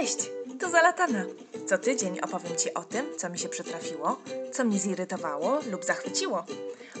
Cześć, 0.00 0.30
tu 0.60 0.70
Zalatana. 0.70 1.24
Co 1.66 1.78
tydzień 1.78 2.20
opowiem 2.20 2.56
Ci 2.56 2.74
o 2.74 2.84
tym, 2.84 3.06
co 3.18 3.30
mi 3.30 3.38
się 3.38 3.48
przytrafiło, 3.48 4.20
co 4.52 4.64
mnie 4.64 4.78
zirytowało 4.78 5.60
lub 5.70 5.84
zachwyciło. 5.84 6.44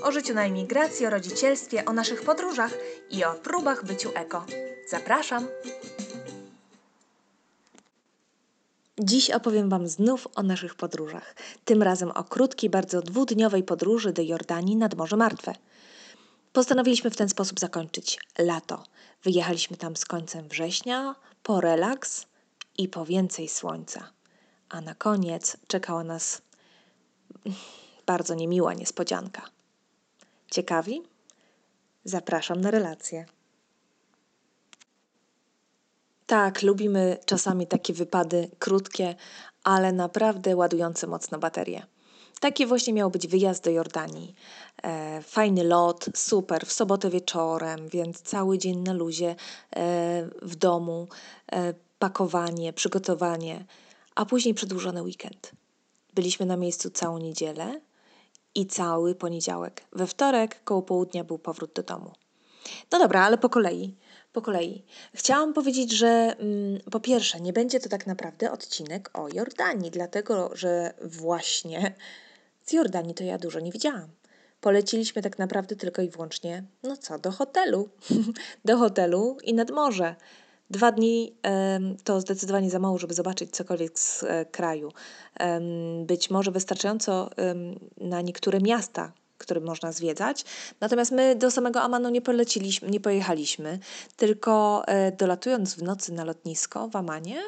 O 0.02 0.12
życiu 0.12 0.34
na 0.34 0.44
emigracji, 0.44 1.06
o 1.06 1.10
rodzicielstwie, 1.10 1.84
o 1.84 1.92
naszych 1.92 2.22
podróżach 2.22 2.74
i 3.10 3.24
o 3.24 3.34
próbach 3.34 3.84
byciu 3.84 4.10
eko. 4.14 4.44
Zapraszam! 4.88 5.46
Dziś 8.98 9.30
opowiem 9.30 9.68
Wam 9.68 9.88
znów 9.88 10.28
o 10.34 10.42
naszych 10.42 10.74
podróżach. 10.74 11.34
Tym 11.64 11.82
razem 11.82 12.10
o 12.10 12.24
krótkiej, 12.24 12.70
bardzo 12.70 13.02
dwudniowej 13.02 13.62
podróży 13.62 14.12
do 14.12 14.22
Jordanii 14.22 14.76
nad 14.76 14.94
Morze 14.94 15.16
Martwe. 15.16 15.54
Postanowiliśmy 16.52 17.10
w 17.10 17.16
ten 17.16 17.28
sposób 17.28 17.60
zakończyć 17.60 18.18
lato. 18.38 18.84
Wyjechaliśmy 19.24 19.76
tam 19.76 19.96
z 19.96 20.04
końcem 20.04 20.48
września, 20.48 21.14
po 21.42 21.60
relaks 21.60 22.29
i 22.80 22.88
po 22.88 23.04
więcej 23.04 23.48
słońca. 23.48 24.10
A 24.68 24.80
na 24.80 24.94
koniec 24.94 25.56
czekała 25.66 26.04
nas 26.04 26.42
bardzo 28.06 28.34
niemiła 28.34 28.74
niespodzianka. 28.74 29.42
Ciekawi? 30.50 31.02
Zapraszam 32.04 32.60
na 32.60 32.70
relację. 32.70 33.26
Tak, 36.26 36.62
lubimy 36.62 37.18
czasami 37.26 37.66
takie 37.66 37.92
wypady 37.92 38.50
krótkie, 38.58 39.14
ale 39.64 39.92
naprawdę 39.92 40.56
ładujące 40.56 41.06
mocno 41.06 41.38
baterie. 41.38 41.86
Taki 42.40 42.66
właśnie 42.66 42.92
miał 42.92 43.10
być 43.10 43.26
wyjazd 43.26 43.64
do 43.64 43.70
Jordanii. 43.70 44.34
E, 44.82 45.22
fajny 45.22 45.64
lot, 45.64 46.06
super, 46.14 46.66
w 46.66 46.72
sobotę 46.72 47.10
wieczorem, 47.10 47.88
więc 47.88 48.22
cały 48.22 48.58
dzień 48.58 48.78
na 48.78 48.92
luzie 48.92 49.36
e, 49.76 50.28
w 50.42 50.56
domu, 50.56 51.08
e, 51.52 51.74
pakowanie, 52.00 52.72
przygotowanie, 52.72 53.64
a 54.14 54.26
później 54.26 54.54
przedłużony 54.54 55.02
weekend. 55.02 55.52
Byliśmy 56.14 56.46
na 56.46 56.56
miejscu 56.56 56.90
całą 56.90 57.18
niedzielę 57.18 57.80
i 58.54 58.66
cały 58.66 59.14
poniedziałek. 59.14 59.84
We 59.92 60.06
wtorek 60.06 60.64
koło 60.64 60.82
południa 60.82 61.24
był 61.24 61.38
powrót 61.38 61.72
do 61.72 61.82
domu. 61.82 62.12
No 62.92 62.98
dobra, 62.98 63.22
ale 63.22 63.38
po 63.38 63.48
kolei. 63.48 63.96
Po 64.32 64.42
kolei. 64.42 64.84
Chciałam 65.14 65.52
powiedzieć, 65.52 65.92
że 65.92 66.08
mm, 66.08 66.80
po 66.90 67.00
pierwsze, 67.00 67.40
nie 67.40 67.52
będzie 67.52 67.80
to 67.80 67.88
tak 67.88 68.06
naprawdę 68.06 68.52
odcinek 68.52 69.10
o 69.12 69.28
Jordanii, 69.28 69.90
dlatego 69.90 70.50
że 70.52 70.94
właśnie 71.02 71.94
z 72.62 72.72
Jordanii 72.72 73.14
to 73.14 73.24
ja 73.24 73.38
dużo 73.38 73.60
nie 73.60 73.72
widziałam. 73.72 74.08
Poleciliśmy 74.60 75.22
tak 75.22 75.38
naprawdę 75.38 75.76
tylko 75.76 76.02
i 76.02 76.08
wyłącznie, 76.08 76.64
no 76.82 76.96
co, 76.96 77.18
do 77.18 77.30
hotelu. 77.30 77.88
do 78.64 78.78
hotelu 78.78 79.36
i 79.44 79.54
nad 79.54 79.70
morze. 79.70 80.16
Dwa 80.70 80.92
dni 80.92 81.34
to 82.04 82.20
zdecydowanie 82.20 82.70
za 82.70 82.78
mało, 82.78 82.98
żeby 82.98 83.14
zobaczyć 83.14 83.50
cokolwiek 83.50 83.98
z 83.98 84.22
e, 84.22 84.44
kraju. 84.44 84.92
Być 86.04 86.30
może 86.30 86.50
wystarczająco 86.50 87.30
na 87.96 88.20
niektóre 88.20 88.60
miasta, 88.60 89.12
które 89.38 89.60
można 89.60 89.92
zwiedzać. 89.92 90.44
Natomiast 90.80 91.12
my 91.12 91.36
do 91.36 91.50
samego 91.50 91.82
Amanu 91.82 92.08
nie 92.08 92.22
poleciliśmy, 92.22 92.90
nie 92.90 93.00
pojechaliśmy, 93.00 93.78
tylko 94.16 94.82
e, 94.86 95.12
dolatując 95.12 95.74
w 95.74 95.82
nocy 95.82 96.12
na 96.12 96.24
lotnisko 96.24 96.88
w 96.88 96.96
Amanie, 96.96 97.42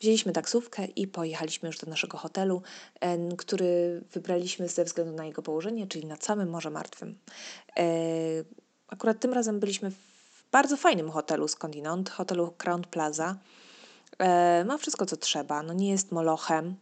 wzięliśmy 0.00 0.32
taksówkę 0.32 0.84
i 0.84 1.06
pojechaliśmy 1.06 1.66
już 1.68 1.78
do 1.78 1.90
naszego 1.90 2.18
hotelu, 2.18 2.62
który 3.38 4.02
wybraliśmy 4.12 4.68
ze 4.68 4.84
względu 4.84 5.12
na 5.12 5.26
jego 5.26 5.42
położenie, 5.42 5.86
czyli 5.86 6.06
nad 6.06 6.24
samym 6.24 6.48
Morze 6.48 6.70
Martwym. 6.70 7.18
E, 7.76 7.84
akurat 8.88 9.20
tym 9.20 9.32
razem 9.32 9.60
byliśmy 9.60 9.90
w 9.90 10.15
bardzo 10.52 10.76
fajnym 10.76 11.10
hotelu 11.10 11.48
skądinąd, 11.48 12.10
hotelu 12.10 12.54
Crown 12.58 12.82
Plaza. 12.82 13.36
E, 14.18 14.64
ma 14.64 14.78
wszystko, 14.78 15.06
co 15.06 15.16
trzeba. 15.16 15.62
No 15.62 15.72
nie 15.72 15.90
jest 15.90 16.12
molochem, 16.12 16.76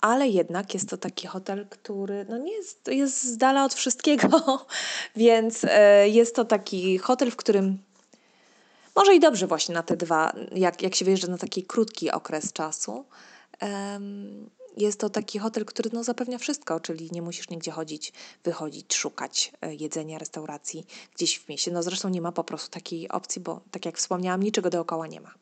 ale 0.00 0.28
jednak 0.28 0.74
jest 0.74 0.88
to 0.88 0.96
taki 0.96 1.26
hotel, 1.26 1.66
który 1.70 2.26
no 2.28 2.38
nie 2.38 2.52
jest, 2.52 2.88
jest 2.88 3.24
z 3.24 3.36
dala 3.36 3.64
od 3.64 3.74
wszystkiego, 3.74 4.66
więc 5.16 5.64
e, 5.64 6.08
jest 6.08 6.34
to 6.36 6.44
taki 6.44 6.98
hotel, 6.98 7.30
w 7.30 7.36
którym 7.36 7.78
może 8.96 9.14
i 9.14 9.20
dobrze 9.20 9.46
właśnie 9.46 9.74
na 9.74 9.82
te 9.82 9.96
dwa, 9.96 10.32
jak, 10.52 10.82
jak 10.82 10.94
się 10.94 11.04
wyjeżdża 11.04 11.28
na 11.28 11.38
taki 11.38 11.62
krótki 11.62 12.10
okres 12.10 12.52
czasu. 12.52 13.04
Jest 14.76 15.00
to 15.00 15.10
taki 15.10 15.38
hotel, 15.38 15.64
który 15.64 15.90
no, 15.92 16.04
zapewnia 16.04 16.38
wszystko, 16.38 16.80
czyli 16.80 17.08
nie 17.12 17.22
musisz 17.22 17.48
nigdzie 17.48 17.70
chodzić, 17.70 18.12
wychodzić, 18.44 18.94
szukać 18.94 19.52
e, 19.60 19.74
jedzenia, 19.74 20.18
restauracji 20.18 20.86
gdzieś 21.14 21.38
w 21.38 21.48
mieście. 21.48 21.70
No 21.70 21.82
zresztą 21.82 22.08
nie 22.08 22.20
ma 22.20 22.32
po 22.32 22.44
prostu 22.44 22.70
takiej 22.70 23.08
opcji, 23.08 23.40
bo 23.40 23.60
tak 23.70 23.86
jak 23.86 23.98
wspomniałam, 23.98 24.42
niczego 24.42 24.70
dookoła 24.70 25.06
nie 25.06 25.20
ma. 25.20 25.34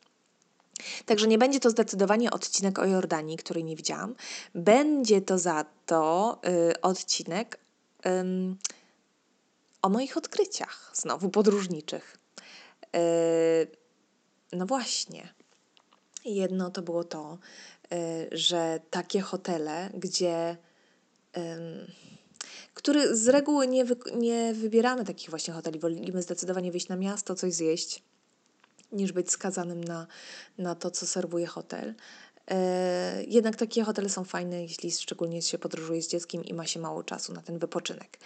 Także 1.05 1.27
nie 1.27 1.37
będzie 1.37 1.59
to 1.59 1.69
zdecydowanie 1.69 2.31
odcinek 2.31 2.79
o 2.79 2.85
Jordanii, 2.85 3.37
której 3.37 3.63
nie 3.63 3.75
widziałam. 3.75 4.15
Będzie 4.55 5.21
to 5.21 5.39
za 5.39 5.65
to 5.85 6.39
y, 6.71 6.81
odcinek 6.81 7.59
y, 8.05 8.09
o 9.81 9.89
moich 9.89 10.17
odkryciach, 10.17 10.91
znowu 10.93 11.29
podróżniczych. 11.29 12.17
Y, 12.95 13.67
no 14.53 14.65
właśnie. 14.65 15.33
Jedno 16.25 16.71
to 16.71 16.81
było 16.81 17.03
to, 17.03 17.37
że 18.31 18.79
takie 18.89 19.21
hotele, 19.21 19.89
gdzie 19.93 20.57
który 22.73 23.17
z 23.17 23.27
reguły 23.27 23.67
nie, 23.67 23.85
wy, 23.85 23.95
nie 24.15 24.53
wybieramy 24.53 25.05
takich 25.05 25.29
właśnie 25.29 25.53
hoteli, 25.53 25.79
wolimy 25.79 26.21
zdecydowanie 26.21 26.71
wyjść 26.71 26.87
na 26.87 26.95
miasto, 26.95 27.35
coś 27.35 27.53
zjeść, 27.53 28.03
niż 28.91 29.11
być 29.11 29.31
skazanym 29.31 29.83
na, 29.83 30.07
na 30.57 30.75
to, 30.75 30.91
co 30.91 31.07
serwuje 31.07 31.47
hotel. 31.47 31.93
E, 32.51 33.23
jednak 33.27 33.55
takie 33.55 33.83
hotele 33.83 34.09
są 34.09 34.23
fajne, 34.23 34.61
jeśli 34.61 34.91
szczególnie 34.91 35.41
się 35.41 35.57
podróżuje 35.57 36.01
z 36.01 36.07
dzieckiem 36.07 36.45
i 36.45 36.53
ma 36.53 36.65
się 36.65 36.79
mało 36.79 37.03
czasu 37.03 37.33
na 37.33 37.41
ten 37.41 37.59
wypoczynek. 37.59 38.17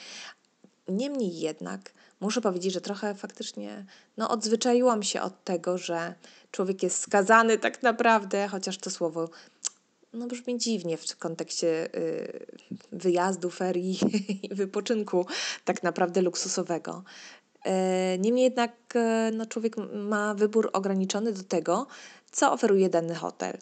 Niemniej 0.91 1.39
jednak 1.39 1.93
muszę 2.19 2.41
powiedzieć, 2.41 2.73
że 2.73 2.81
trochę 2.81 3.15
faktycznie 3.15 3.85
no, 4.17 4.29
odzwyczaiłam 4.29 5.03
się 5.03 5.21
od 5.21 5.43
tego, 5.43 5.77
że 5.77 6.13
człowiek 6.51 6.83
jest 6.83 6.97
skazany 6.97 7.57
tak 7.57 7.83
naprawdę, 7.83 8.47
chociaż 8.47 8.77
to 8.77 8.89
słowo 8.89 9.29
no, 10.13 10.27
brzmi 10.27 10.57
dziwnie 10.57 10.97
w 10.97 11.17
kontekście 11.17 11.95
y, 11.95 12.45
wyjazdu, 12.91 13.49
ferii 13.49 13.99
i 14.43 14.55
wypoczynku 14.55 15.25
tak 15.65 15.83
naprawdę 15.83 16.21
luksusowego. 16.21 17.03
E, 17.63 18.17
niemniej 18.17 18.43
jednak 18.43 18.71
e, 18.95 19.31
no, 19.33 19.45
człowiek 19.45 19.75
ma 19.93 20.33
wybór 20.33 20.69
ograniczony 20.73 21.33
do 21.33 21.43
tego, 21.43 21.87
co 22.31 22.51
oferuje 22.51 22.89
dany 22.89 23.15
hotel. 23.15 23.57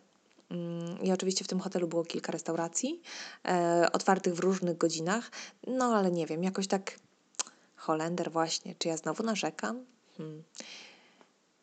Mm, 0.51 1.01
I 1.01 1.11
oczywiście 1.11 1.45
w 1.45 1.47
tym 1.47 1.59
hotelu 1.59 1.87
było 1.87 2.03
kilka 2.03 2.31
restauracji, 2.31 3.01
e, 3.47 3.87
otwartych 3.93 4.35
w 4.35 4.39
różnych 4.39 4.77
godzinach, 4.77 5.31
no 5.67 5.85
ale 5.85 6.11
nie 6.11 6.25
wiem, 6.25 6.43
jakoś 6.43 6.67
tak 6.67 6.99
Holender 7.87 8.31
właśnie, 8.31 8.75
czy 8.79 8.87
ja 8.87 8.97
znowu 8.97 9.23
narzekam? 9.23 9.85
Hmm. 10.17 10.43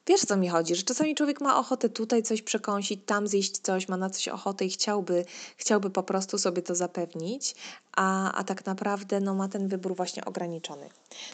Wiesz, 0.06 0.20
co 0.20 0.36
mi 0.36 0.48
chodzi, 0.48 0.74
że 0.74 0.82
czasami 0.82 1.14
człowiek 1.14 1.40
ma 1.40 1.58
ochotę 1.58 1.88
tutaj 1.88 2.22
coś 2.22 2.42
przekąsić, 2.42 3.00
tam 3.06 3.28
zjeść 3.28 3.58
coś, 3.58 3.88
ma 3.88 3.96
na 3.96 4.10
coś 4.10 4.28
ochotę 4.28 4.64
i 4.64 4.70
chciałby, 4.70 5.24
chciałby 5.56 5.90
po 5.90 6.02
prostu 6.02 6.38
sobie 6.38 6.62
to 6.62 6.74
zapewnić, 6.74 7.54
a, 7.96 8.32
a 8.32 8.44
tak 8.44 8.66
naprawdę 8.66 9.20
no, 9.20 9.34
ma 9.34 9.48
ten 9.48 9.68
wybór 9.68 9.96
właśnie 9.96 10.24
ograniczony. 10.24 10.88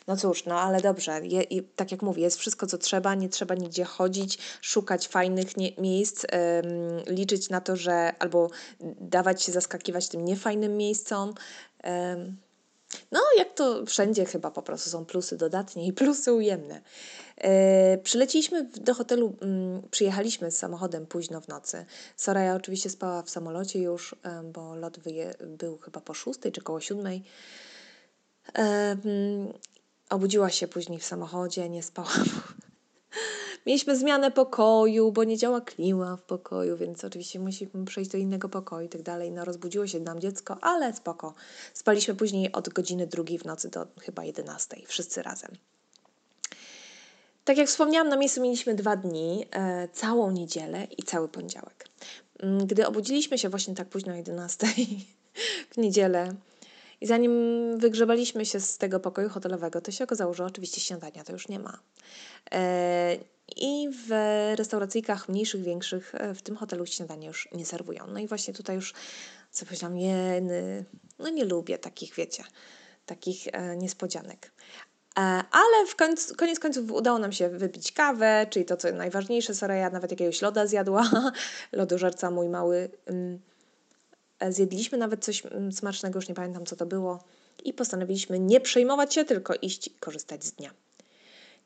No 0.06 0.16
cóż, 0.16 0.44
no 0.44 0.60
ale 0.60 0.80
dobrze, 0.80 1.20
je, 1.26 1.42
i, 1.42 1.62
tak 1.62 1.92
jak 1.92 2.02
mówię, 2.02 2.22
jest 2.22 2.38
wszystko, 2.38 2.66
co 2.66 2.78
trzeba, 2.78 3.14
nie 3.14 3.28
trzeba 3.28 3.54
nigdzie 3.54 3.84
chodzić, 3.84 4.38
szukać 4.60 5.08
fajnych 5.08 5.56
nie, 5.56 5.72
miejsc, 5.78 6.24
ym, 6.24 7.14
liczyć 7.16 7.48
na 7.48 7.60
to, 7.60 7.76
że 7.76 8.12
albo 8.18 8.50
dawać 9.00 9.42
się 9.42 9.52
zaskakiwać 9.52 10.08
tym 10.08 10.24
niefajnym 10.24 10.76
miejscom. 10.76 11.34
Ym, 12.14 12.36
no, 13.12 13.20
jak 13.38 13.54
to 13.54 13.86
wszędzie 13.86 14.24
chyba 14.24 14.50
po 14.50 14.62
prostu 14.62 14.90
są 14.90 15.04
plusy 15.04 15.36
dodatnie 15.36 15.86
i 15.86 15.92
plusy 15.92 16.32
ujemne. 16.32 16.80
E, 17.36 17.98
przyleciliśmy 17.98 18.64
do 18.64 18.94
hotelu, 18.94 19.36
mm, 19.40 19.82
przyjechaliśmy 19.90 20.50
z 20.50 20.58
samochodem 20.58 21.06
późno 21.06 21.40
w 21.40 21.48
nocy. 21.48 21.84
Soraya 22.16 22.56
oczywiście 22.56 22.90
spała 22.90 23.22
w 23.22 23.30
samolocie 23.30 23.78
już, 23.78 24.16
e, 24.22 24.42
bo 24.42 24.74
lot 24.74 24.98
wyje, 24.98 25.34
był 25.46 25.78
chyba 25.78 26.00
po 26.00 26.14
szóstej 26.14 26.52
czy 26.52 26.60
koło 26.60 26.80
siódmej. 26.80 27.22
E, 28.54 28.62
mm, 28.62 29.52
obudziła 30.10 30.50
się 30.50 30.68
później 30.68 30.98
w 30.98 31.04
samochodzie, 31.04 31.68
nie 31.68 31.82
spała. 31.82 32.10
Mieliśmy 33.66 33.96
zmianę 33.96 34.30
pokoju, 34.30 35.12
bo 35.12 35.24
nie 35.24 35.36
działa 35.38 35.60
klima 35.60 36.16
w 36.16 36.22
pokoju, 36.22 36.76
więc 36.76 37.04
oczywiście 37.04 37.40
musimy 37.40 37.84
przejść 37.86 38.10
do 38.10 38.18
innego 38.18 38.48
pokoju 38.48 38.86
i 38.86 38.88
tak 38.88 39.02
dalej. 39.02 39.30
No 39.30 39.44
rozbudziło 39.44 39.86
się 39.86 40.00
nam 40.00 40.20
dziecko, 40.20 40.56
ale 40.60 40.92
spoko. 40.94 41.34
Spaliśmy 41.74 42.14
później 42.14 42.52
od 42.52 42.68
godziny 42.68 43.06
drugiej 43.06 43.38
w 43.38 43.44
nocy 43.44 43.68
do 43.68 43.86
chyba 44.00 44.24
jedenastej, 44.24 44.84
wszyscy 44.86 45.22
razem. 45.22 45.50
Tak 47.44 47.56
jak 47.56 47.68
wspomniałam, 47.68 48.08
na 48.08 48.16
miejscu 48.16 48.42
mieliśmy 48.42 48.74
dwa 48.74 48.96
dni, 48.96 49.46
e, 49.50 49.88
całą 49.88 50.30
niedzielę 50.30 50.86
i 50.98 51.02
cały 51.02 51.28
poniedziałek. 51.28 51.88
Mm, 52.38 52.66
gdy 52.66 52.86
obudziliśmy 52.86 53.38
się 53.38 53.48
właśnie 53.48 53.74
tak 53.74 53.88
późno 53.88 54.12
o 54.12 54.16
11 54.16 54.66
w 55.72 55.76
niedzielę 55.76 56.34
i 57.00 57.06
zanim 57.06 57.32
wygrzebaliśmy 57.78 58.46
się 58.46 58.60
z 58.60 58.78
tego 58.78 59.00
pokoju 59.00 59.28
hotelowego, 59.28 59.80
to 59.80 59.90
się 59.90 60.04
okazało, 60.04 60.34
że 60.34 60.44
oczywiście 60.44 60.80
śniadania 60.80 61.24
to 61.24 61.32
już 61.32 61.48
nie 61.48 61.58
ma. 61.58 61.78
E, 62.52 63.18
I 63.56 63.88
w 64.06 64.10
restauracyjkach 64.58 65.28
mniejszych, 65.28 65.62
większych 65.62 66.14
e, 66.14 66.34
w 66.34 66.42
tym 66.42 66.56
hotelu 66.56 66.86
śniadanie 66.86 67.26
już 67.26 67.48
nie 67.52 67.66
serwują. 67.66 68.06
No 68.06 68.18
i 68.18 68.26
właśnie 68.26 68.54
tutaj 68.54 68.76
już 68.76 68.94
co 69.50 69.64
powiedziałam, 69.64 69.98
jeny, 69.98 70.84
no 71.18 71.28
nie 71.28 71.44
lubię 71.44 71.78
takich, 71.78 72.14
wiecie, 72.14 72.44
takich 73.06 73.46
e, 73.52 73.76
niespodzianek. 73.76 74.52
E, 75.18 75.20
ale 75.50 75.86
w 75.88 75.96
końcu, 75.96 76.34
koniec 76.34 76.58
końców 76.58 76.92
udało 76.92 77.18
nam 77.18 77.32
się 77.32 77.48
wypić 77.48 77.92
kawę, 77.92 78.46
czyli 78.50 78.64
to, 78.64 78.76
co 78.76 78.92
najważniejsze. 78.92 79.54
Soraya 79.54 79.90
nawet 79.92 80.10
jakiegoś 80.10 80.42
loda 80.42 80.66
zjadła. 80.66 81.10
Lodożerca 81.72 82.30
mój 82.30 82.48
mały. 82.48 82.90
Mm, 83.06 83.40
zjedliśmy 84.48 84.98
nawet 84.98 85.24
coś 85.24 85.46
mm, 85.46 85.72
smacznego, 85.72 86.18
już 86.18 86.28
nie 86.28 86.34
pamiętam, 86.34 86.66
co 86.66 86.76
to 86.76 86.86
było. 86.86 87.24
I 87.64 87.72
postanowiliśmy 87.72 88.38
nie 88.38 88.60
przejmować 88.60 89.14
się, 89.14 89.24
tylko 89.24 89.54
iść 89.62 89.86
i 89.86 89.90
korzystać 89.90 90.44
z 90.44 90.52
dnia. 90.52 90.70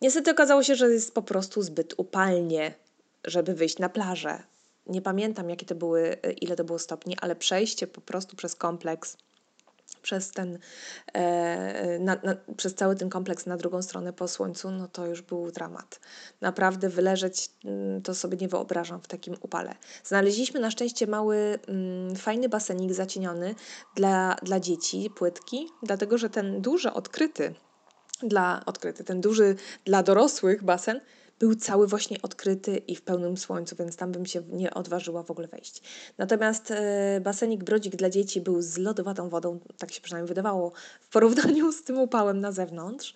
Niestety 0.05 0.31
okazało 0.31 0.63
się, 0.63 0.75
że 0.75 0.91
jest 0.91 1.15
po 1.15 1.23
prostu 1.23 1.63
zbyt 1.63 1.95
upalnie, 1.97 2.75
żeby 3.25 3.55
wyjść 3.55 3.79
na 3.79 3.89
plażę. 3.89 4.43
Nie 4.87 5.03
pamiętam, 5.03 5.51
jakie 5.51 5.67
to 5.67 5.75
były, 5.75 6.17
ile 6.41 6.57
to 6.57 6.65
było 6.65 6.79
stopni, 6.79 7.17
ale 7.21 7.37
przejście 7.37 7.87
po 7.87 8.01
prostu 8.01 8.37
przez 8.37 8.55
kompleks 8.55 9.17
przez 10.03 10.31
ten, 10.31 10.59
e, 11.13 11.99
na, 11.99 12.17
na, 12.23 12.37
przez 12.57 12.75
cały 12.75 12.97
ten 12.97 13.09
kompleks 13.11 13.47
na 13.47 13.57
drugą 13.57 13.83
stronę 13.83 14.13
po 14.13 14.29
słońcu, 14.29 14.71
no 14.71 14.89
to 14.89 15.07
już 15.07 15.23
był 15.23 15.51
dramat. 15.51 16.01
Naprawdę 16.41 16.89
wyleżeć 16.89 17.51
mm, 17.65 18.03
to 18.03 18.15
sobie 18.15 18.37
nie 18.37 18.49
wyobrażam 18.49 19.01
w 19.01 19.09
takim 19.09 19.35
upale. 19.41 19.75
Znaleźliśmy 20.05 20.61
na 20.61 20.71
szczęście 20.71 21.07
mały, 21.07 21.59
mm, 21.69 22.17
fajny 22.17 22.49
basenik 22.49 22.93
zacieniony 22.93 23.55
dla, 23.95 24.37
dla 24.43 24.61
dzieci, 24.61 25.11
płytki, 25.17 25.69
dlatego 25.83 26.19
że 26.19 26.31
ten 26.31 26.63
duży, 26.63 26.93
odkryty, 26.93 27.55
dla, 28.29 28.63
odkryty, 28.67 29.05
ten 29.05 29.21
duży 29.21 29.57
dla 29.85 30.03
dorosłych 30.03 30.65
basen 30.65 31.01
był 31.39 31.55
cały 31.55 31.87
właśnie 31.87 32.23
odkryty 32.23 32.77
i 32.77 32.97
w 32.97 33.03
pełnym 33.03 33.37
słońcu, 33.37 33.77
więc 33.77 33.97
tam 33.97 34.13
bym 34.13 34.27
się 34.27 34.43
nie 34.53 34.75
odważyła 34.75 35.23
w 35.23 35.31
ogóle 35.31 35.49
wejść. 35.49 35.83
Natomiast 36.19 36.71
e, 36.71 37.21
basenik 37.21 37.65
Brodzik 37.65 37.97
dla 37.97 38.11
dzieci 38.11 38.41
był 38.41 38.63
z 38.63 38.79
lodowatą 38.79 39.29
wodą, 39.29 39.61
tak 39.79 39.93
się 39.93 40.01
przynajmniej 40.01 40.29
wydawało, 40.29 40.73
w 41.01 41.09
porównaniu 41.09 41.73
z 41.73 41.85
tym 41.85 41.99
upałem 41.99 42.41
na 42.41 42.53
zewnątrz. 42.53 43.15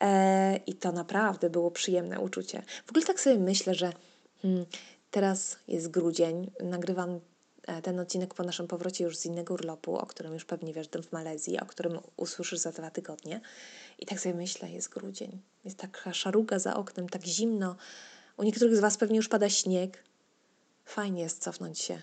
E, 0.00 0.56
I 0.56 0.74
to 0.74 0.92
naprawdę 0.92 1.50
było 1.50 1.70
przyjemne 1.70 2.20
uczucie. 2.20 2.62
W 2.86 2.90
ogóle 2.90 3.06
tak 3.06 3.20
sobie 3.20 3.38
myślę, 3.38 3.74
że 3.74 3.92
hmm, 4.42 4.66
teraz 5.10 5.56
jest 5.68 5.90
grudzień, 5.90 6.50
nagrywam 6.60 7.20
ten 7.82 8.00
odcinek 8.00 8.34
po 8.34 8.42
naszym 8.42 8.66
powrocie 8.66 9.04
już 9.04 9.16
z 9.16 9.26
innego 9.26 9.54
urlopu, 9.54 9.96
o 9.96 10.06
którym 10.06 10.32
już 10.34 10.44
pewnie 10.44 10.72
wiesz, 10.72 10.88
w 10.88 11.12
Malezji, 11.12 11.60
o 11.60 11.66
którym 11.66 11.98
usłyszysz 12.16 12.58
za 12.58 12.72
dwa 12.72 12.90
tygodnie. 12.90 13.40
I 13.98 14.06
tak 14.06 14.20
sobie 14.20 14.34
myślę, 14.34 14.70
jest 14.70 14.88
grudzień, 14.88 15.40
jest 15.64 15.78
taka 15.78 16.14
szaruga 16.14 16.58
za 16.58 16.76
oknem, 16.76 17.08
tak 17.08 17.24
zimno. 17.24 17.76
U 18.36 18.42
niektórych 18.42 18.76
z 18.76 18.80
Was 18.80 18.96
pewnie 18.96 19.16
już 19.16 19.28
pada 19.28 19.50
śnieg. 19.50 20.02
Fajnie 20.84 21.22
jest 21.22 21.42
cofnąć 21.42 21.78
się 21.78 22.02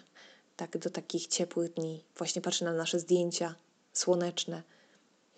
tak 0.55 0.77
do 0.77 0.89
takich 0.89 1.27
ciepłych 1.27 1.73
dni. 1.73 2.03
Właśnie 2.17 2.41
patrzę 2.41 2.65
na 2.65 2.73
nasze 2.73 2.99
zdjęcia 2.99 3.55
słoneczne. 3.93 4.63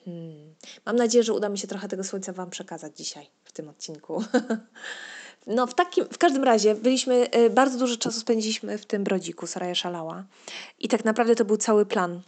Hmm. 0.06 0.56
Mam 0.86 0.95
nadzieję, 0.95 1.24
że 1.24 1.33
uda 1.33 1.50
mi 1.50 1.57
się 1.57 1.68
trochę 1.68 1.88
tego 1.88 2.04
słońca 2.04 2.33
Wam 2.33 2.50
przekazać 2.50 2.98
dzisiaj 2.98 3.30
w 3.44 3.51
tym 3.51 3.69
odcinku. 3.69 4.24
No, 5.47 5.68
w, 5.68 5.74
takim, 5.74 6.06
w 6.06 6.18
każdym 6.18 6.44
razie 6.44 6.75
byliśmy, 6.75 7.27
y, 7.36 7.50
bardzo 7.50 7.80
dużo 7.80 7.97
czasu 7.97 8.19
spędziliśmy 8.19 8.77
w 8.77 8.86
tym 8.86 9.03
brodziku, 9.03 9.47
Saraja 9.47 9.75
szalała. 9.75 10.24
I 10.80 10.88
tak 10.88 11.06
naprawdę 11.06 11.36
to 11.36 11.45
był 11.45 11.57
cały 11.57 11.86
plan 11.86 12.21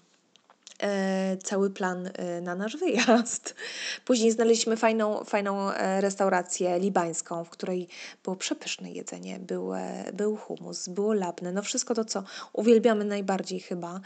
E, 0.84 1.38
cały 1.44 1.70
plan 1.70 2.10
e, 2.14 2.42
na 2.42 2.56
nasz 2.56 2.78
wyjazd. 2.78 3.56
Później 4.06 4.32
znaleźliśmy 4.32 4.78
fajną, 4.78 5.24
fajną 5.24 5.72
e, 5.72 6.02
restaurację 6.02 6.80
libańską, 6.80 7.44
w 7.44 7.50
której 7.50 7.88
było 8.24 8.36
przepyszne 8.36 8.92
jedzenie, 8.92 9.40
był, 9.40 9.72
był 10.14 10.36
humus, 10.36 10.88
było 10.88 11.14
labne, 11.14 11.52
no 11.52 11.62
wszystko 11.62 11.96
to, 11.96 12.06
co 12.06 12.24
uwielbiamy 12.54 13.06
najbardziej 13.06 13.60
chyba. 13.60 14.00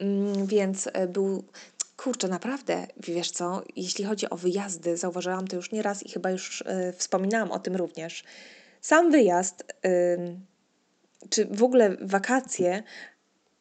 Mm, 0.00 0.46
więc 0.46 0.88
był 1.08 1.44
Kurczę, 1.96 2.28
naprawdę, 2.28 2.86
wiesz 2.96 3.30
co, 3.30 3.62
jeśli 3.76 4.04
chodzi 4.04 4.30
o 4.30 4.36
wyjazdy, 4.36 4.96
zauważyłam 4.96 5.48
to 5.48 5.56
już 5.56 5.72
nieraz 5.72 6.02
i 6.02 6.10
chyba 6.10 6.30
już 6.30 6.60
y, 6.60 6.92
wspominałam 6.96 7.52
o 7.52 7.58
tym 7.58 7.76
również. 7.76 8.24
Sam 8.80 9.10
wyjazd, 9.10 9.74
y, 9.86 10.36
czy 11.30 11.46
w 11.46 11.62
ogóle 11.62 11.96
wakacje, 12.00 12.82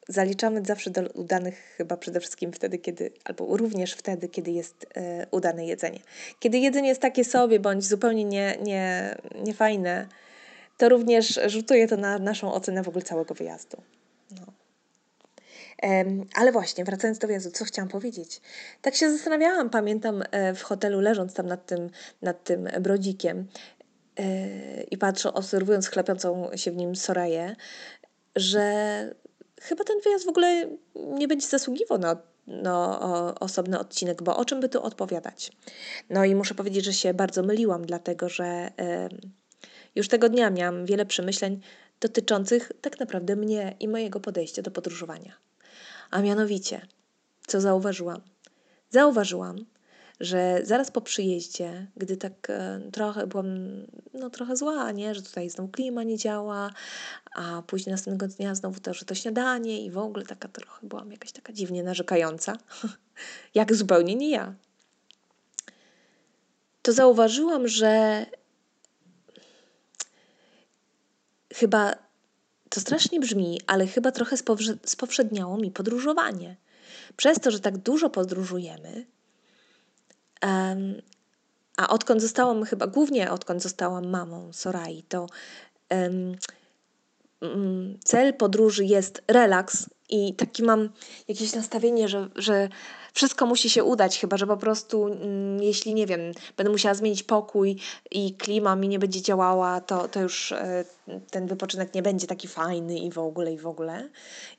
zaliczamy 0.07 0.61
zawsze 0.65 0.89
do 0.89 1.01
udanych 1.01 1.73
chyba 1.77 1.97
przede 1.97 2.19
wszystkim 2.19 2.53
wtedy, 2.53 2.77
kiedy, 2.77 3.11
albo 3.23 3.57
również 3.57 3.93
wtedy, 3.93 4.29
kiedy 4.29 4.51
jest 4.51 4.85
e, 4.95 5.27
udane 5.31 5.65
jedzenie. 5.65 5.99
Kiedy 6.39 6.57
jedzenie 6.57 6.89
jest 6.89 7.01
takie 7.01 7.23
sobie, 7.23 7.59
bądź 7.59 7.87
zupełnie 7.87 8.23
nie, 8.23 8.57
nie, 8.63 9.15
niefajne, 9.43 10.07
to 10.77 10.89
również 10.89 11.39
rzutuje 11.45 11.87
to 11.87 11.97
na 11.97 12.19
naszą 12.19 12.53
ocenę 12.53 12.83
w 12.83 12.87
ogóle 12.87 13.03
całego 13.03 13.33
wyjazdu. 13.33 13.77
Ale 16.35 16.51
właśnie, 16.51 16.85
wracając 16.85 17.19
do 17.19 17.27
wyjazdu, 17.27 17.51
co 17.51 17.65
chciałam 17.65 17.89
powiedzieć? 17.89 18.41
Tak 18.81 18.95
się 18.95 19.11
zastanawiałam, 19.11 19.69
pamiętam 19.69 20.23
e, 20.31 20.53
w 20.53 20.61
hotelu, 20.61 20.99
leżąc 20.99 21.33
tam 21.33 21.47
nad 21.47 21.65
tym, 21.65 21.89
nad 22.21 22.43
tym 22.43 22.69
brodzikiem 22.81 23.47
e, 24.19 24.83
i 24.83 24.97
patrząc, 24.97 25.35
obserwując 25.35 25.87
chlepiącą 25.87 26.49
się 26.55 26.71
w 26.71 26.75
nim 26.75 26.95
Soraję, 26.95 27.55
że 28.35 29.15
chyba 29.61 29.83
ten 29.83 30.01
wyjazd 30.03 30.25
w 30.25 30.29
ogóle 30.29 30.69
nie 30.95 31.27
będzie 31.27 31.47
zasługiwał 31.47 31.97
na 31.97 32.17
no, 32.47 32.99
osobny 33.39 33.79
odcinek, 33.79 34.23
bo 34.23 34.37
o 34.37 34.45
czym 34.45 34.59
by 34.59 34.69
tu 34.69 34.83
odpowiadać? 34.83 35.51
No 36.09 36.25
i 36.25 36.35
muszę 36.35 36.55
powiedzieć, 36.55 36.85
że 36.85 36.93
się 36.93 37.13
bardzo 37.13 37.43
myliłam, 37.43 37.85
dlatego 37.85 38.29
że 38.29 38.67
y, 38.67 39.31
już 39.95 40.07
tego 40.07 40.29
dnia 40.29 40.49
miałam 40.49 40.85
wiele 40.85 41.05
przemyśleń 41.05 41.61
dotyczących 41.99 42.71
tak 42.81 42.99
naprawdę 42.99 43.35
mnie 43.35 43.75
i 43.79 43.87
mojego 43.87 44.19
podejścia 44.19 44.61
do 44.61 44.71
podróżowania. 44.71 45.33
A 46.15 46.21
mianowicie, 46.21 46.87
co 47.47 47.61
zauważyłam? 47.61 48.21
Zauważyłam, 48.89 49.65
że 50.19 50.59
zaraz 50.63 50.91
po 50.91 51.01
przyjeździe, 51.01 51.87
gdy 51.97 52.17
tak 52.17 52.49
e, 52.49 52.81
trochę 52.91 53.27
byłam 53.27 53.47
no, 54.13 54.29
trochę 54.29 54.55
zła, 54.55 54.91
nie? 54.91 55.15
że 55.15 55.21
tutaj 55.21 55.49
znowu 55.49 55.69
klima 55.69 56.03
nie 56.03 56.17
działa, 56.17 56.71
a 57.35 57.61
później 57.67 57.91
następnego 57.91 58.35
dnia 58.35 58.55
znowu 58.55 58.79
to, 58.79 58.93
że 58.93 59.05
to 59.05 59.15
śniadanie 59.15 59.85
i 59.85 59.91
w 59.91 59.97
ogóle 59.97 60.25
taka 60.25 60.47
trochę 60.47 60.87
byłam 60.87 61.11
jakaś 61.11 61.31
taka 61.31 61.53
dziwnie 61.53 61.83
narzekająca, 61.83 62.57
jak 63.55 63.75
zupełnie 63.75 64.15
nie 64.15 64.29
ja. 64.29 64.53
To 66.81 66.93
zauważyłam, 66.93 67.67
że 67.67 68.25
chyba 71.53 72.04
to 72.69 72.79
strasznie 72.79 73.19
brzmi, 73.19 73.61
ale 73.67 73.87
chyba 73.87 74.11
trochę 74.11 74.35
spowszedniało 74.85 75.57
mi 75.57 75.71
podróżowanie. 75.71 76.55
Przez 77.17 77.39
to, 77.39 77.51
że 77.51 77.59
tak 77.59 77.77
dużo 77.77 78.09
podróżujemy, 78.09 79.05
Um, 80.45 81.01
a 81.77 81.89
odkąd 81.89 82.21
zostałam, 82.21 82.63
chyba 82.63 82.87
głównie 82.87 83.31
odkąd 83.31 83.63
zostałam 83.63 84.07
mamą 84.07 84.53
Sorai, 84.53 85.03
to 85.03 85.27
um, 85.89 86.35
cel 88.03 88.33
podróży 88.33 88.85
jest 88.85 89.23
relaks 89.27 89.89
i 90.09 90.33
taki 90.33 90.63
mam 90.63 90.89
jakieś 91.27 91.53
nastawienie, 91.53 92.07
że, 92.07 92.29
że 92.35 92.69
wszystko 93.15 93.45
musi 93.45 93.69
się 93.69 93.83
udać, 93.83 94.19
chyba 94.19 94.37
że 94.37 94.47
po 94.47 94.57
prostu, 94.57 95.05
mm, 95.05 95.63
jeśli 95.63 95.93
nie 95.93 96.07
wiem, 96.07 96.19
będę 96.57 96.71
musiała 96.71 96.95
zmienić 96.95 97.23
pokój 97.23 97.79
i 98.11 98.35
klima 98.35 98.75
mi 98.75 98.87
nie 98.87 98.99
będzie 98.99 99.21
działała, 99.21 99.81
to, 99.81 100.07
to 100.07 100.21
już 100.21 100.51
e, 100.51 100.85
ten 101.31 101.47
wypoczynek 101.47 101.93
nie 101.93 102.01
będzie 102.01 102.27
taki 102.27 102.47
fajny 102.47 102.99
i 102.99 103.11
w 103.11 103.17
ogóle, 103.17 103.53
i 103.53 103.57
w 103.57 103.67
ogóle. 103.67 104.09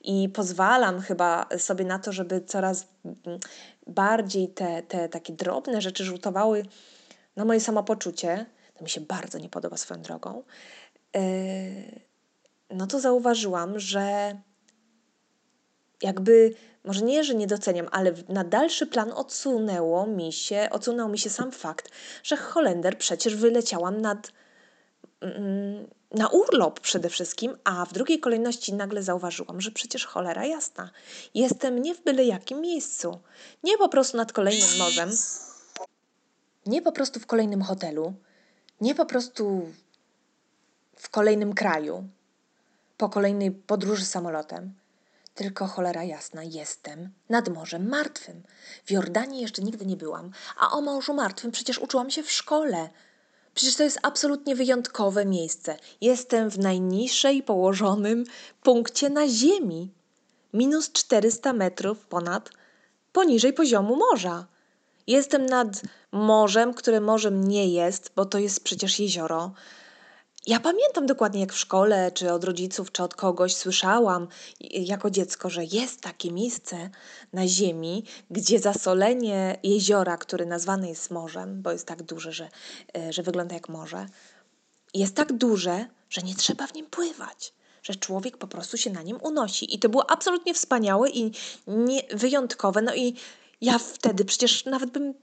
I 0.01 0.29
pozwalam 0.29 1.01
chyba 1.01 1.45
sobie 1.57 1.85
na 1.85 1.99
to, 1.99 2.11
żeby 2.11 2.41
coraz 2.41 2.87
mm, 3.05 3.39
bardziej 3.87 4.49
te, 4.49 4.83
te 4.83 5.09
takie 5.09 5.33
drobne 5.33 5.81
rzeczy 5.81 6.03
rzutowały 6.03 6.63
na 7.35 7.45
moje 7.45 7.59
samopoczucie. 7.59 8.45
To 8.77 8.83
mi 8.83 8.89
się 8.89 9.01
bardzo 9.01 9.37
nie 9.37 9.49
podoba 9.49 9.77
swoją 9.77 10.01
drogą. 10.01 10.43
E, 11.15 11.21
no 12.69 12.87
to 12.87 12.99
zauważyłam, 12.99 13.79
że 13.79 14.35
jakby, 16.01 16.53
może 16.83 17.01
nie, 17.01 17.23
że 17.23 17.35
nie 17.35 17.47
doceniam, 17.47 17.87
ale 17.91 18.13
na 18.29 18.43
dalszy 18.43 18.87
plan 18.87 19.11
odsunęło 19.11 20.07
mi 20.07 20.33
się, 20.33 20.67
odsunął 20.71 21.09
mi 21.09 21.19
się 21.19 21.29
sam 21.29 21.51
fakt, 21.51 21.89
że 22.23 22.37
Holender 22.37 22.97
przecież 22.97 23.35
wyleciałam 23.35 24.01
nad, 24.01 24.31
mm, 25.21 25.87
na 26.11 26.27
urlop 26.27 26.79
przede 26.79 27.09
wszystkim, 27.09 27.57
a 27.63 27.85
w 27.85 27.93
drugiej 27.93 28.19
kolejności 28.19 28.73
nagle 28.73 29.03
zauważyłam, 29.03 29.61
że 29.61 29.71
przecież 29.71 30.05
cholera 30.05 30.45
jasna, 30.45 30.89
jestem 31.33 31.81
nie 31.81 31.95
w 31.95 32.03
byle 32.03 32.25
jakim 32.25 32.61
miejscu, 32.61 33.19
nie 33.63 33.77
po 33.77 33.89
prostu 33.89 34.17
nad 34.17 34.33
kolejnym 34.33 34.77
morzem, 34.79 35.09
nie 36.65 36.81
po 36.81 36.91
prostu 36.91 37.19
w 37.19 37.25
kolejnym 37.25 37.61
hotelu, 37.61 38.13
nie 38.81 38.95
po 38.95 39.05
prostu 39.05 39.71
w 40.95 41.09
kolejnym 41.09 41.53
kraju, 41.53 42.07
po 42.97 43.09
kolejnej 43.09 43.51
podróży 43.51 44.05
samolotem, 44.05 44.73
tylko 45.37 45.67
cholera 45.67 46.03
jasna, 46.03 46.43
jestem 46.43 47.09
nad 47.29 47.49
Morzem 47.49 47.89
Martwym. 47.89 48.43
W 48.85 48.91
Jordanii 48.91 49.41
jeszcze 49.41 49.61
nigdy 49.61 49.85
nie 49.85 49.97
byłam, 49.97 50.31
a 50.59 50.71
o 50.71 50.81
Morzu 50.81 51.13
Martwym 51.13 51.51
przecież 51.51 51.79
uczyłam 51.79 52.11
się 52.11 52.23
w 52.23 52.31
szkole. 52.31 52.89
Przecież 53.53 53.75
to 53.75 53.83
jest 53.83 53.99
absolutnie 54.03 54.55
wyjątkowe 54.55 55.25
miejsce. 55.25 55.77
Jestem 56.01 56.49
w 56.49 56.59
najniższej 56.59 57.43
położonym 57.43 58.23
punkcie 58.63 59.09
na 59.09 59.27
Ziemi. 59.27 59.91
Minus 60.53 60.91
400 60.91 61.53
metrów 61.53 62.05
ponad 62.05 62.49
poniżej 63.11 63.53
poziomu 63.53 63.95
morza. 63.95 64.45
Jestem 65.07 65.45
nad 65.45 65.81
morzem, 66.11 66.73
które 66.73 67.01
morzem 67.01 67.47
nie 67.47 67.67
jest, 67.73 68.11
bo 68.15 68.25
to 68.25 68.37
jest 68.37 68.63
przecież 68.63 68.99
jezioro. 68.99 69.51
Ja 70.47 70.59
pamiętam 70.59 71.05
dokładnie, 71.05 71.39
jak 71.39 71.53
w 71.53 71.57
szkole, 71.57 72.11
czy 72.11 72.33
od 72.33 72.43
rodziców, 72.43 72.91
czy 72.91 73.03
od 73.03 73.15
kogoś 73.15 73.55
słyszałam 73.55 74.27
jako 74.71 75.09
dziecko, 75.09 75.49
że 75.49 75.63
jest 75.65 76.01
takie 76.01 76.31
miejsce 76.31 76.89
na 77.33 77.47
Ziemi, 77.47 78.03
gdzie 78.31 78.59
zasolenie 78.59 79.57
jeziora, 79.63 80.17
które 80.17 80.45
nazwane 80.45 80.89
jest 80.89 81.11
morzem, 81.11 81.61
bo 81.61 81.71
jest 81.71 81.85
tak 81.85 82.03
duże, 82.03 82.31
że, 82.31 82.49
e, 82.97 83.13
że 83.13 83.23
wygląda 83.23 83.55
jak 83.55 83.69
morze, 83.69 84.05
jest 84.93 85.15
tak 85.15 85.33
duże, 85.33 85.85
że 86.09 86.21
nie 86.21 86.35
trzeba 86.35 86.67
w 86.67 86.73
nim 86.73 86.85
pływać. 86.85 87.53
Że 87.83 87.95
człowiek 87.95 88.37
po 88.37 88.47
prostu 88.47 88.77
się 88.77 88.89
na 88.89 89.03
nim 89.03 89.17
unosi. 89.21 89.75
I 89.75 89.79
to 89.79 89.89
było 89.89 90.11
absolutnie 90.11 90.53
wspaniałe 90.53 91.09
i 91.09 91.31
nie, 91.67 92.01
wyjątkowe. 92.11 92.81
No 92.81 92.95
i 92.95 93.15
ja 93.61 93.79
wtedy 93.79 94.25
przecież 94.25 94.65
nawet 94.65 94.89
bym 94.91 95.13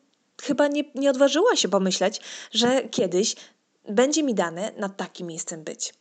chyba 0.42 0.68
nie, 0.68 0.84
nie 0.94 1.10
odważyła 1.10 1.56
się 1.56 1.68
pomyśleć, 1.68 2.20
że 2.52 2.82
kiedyś 2.88 3.34
będzie 3.88 4.22
mi 4.22 4.34
dane 4.34 4.72
nad 4.76 4.96
takim 4.96 5.26
miejscem 5.26 5.64
być. 5.64 5.94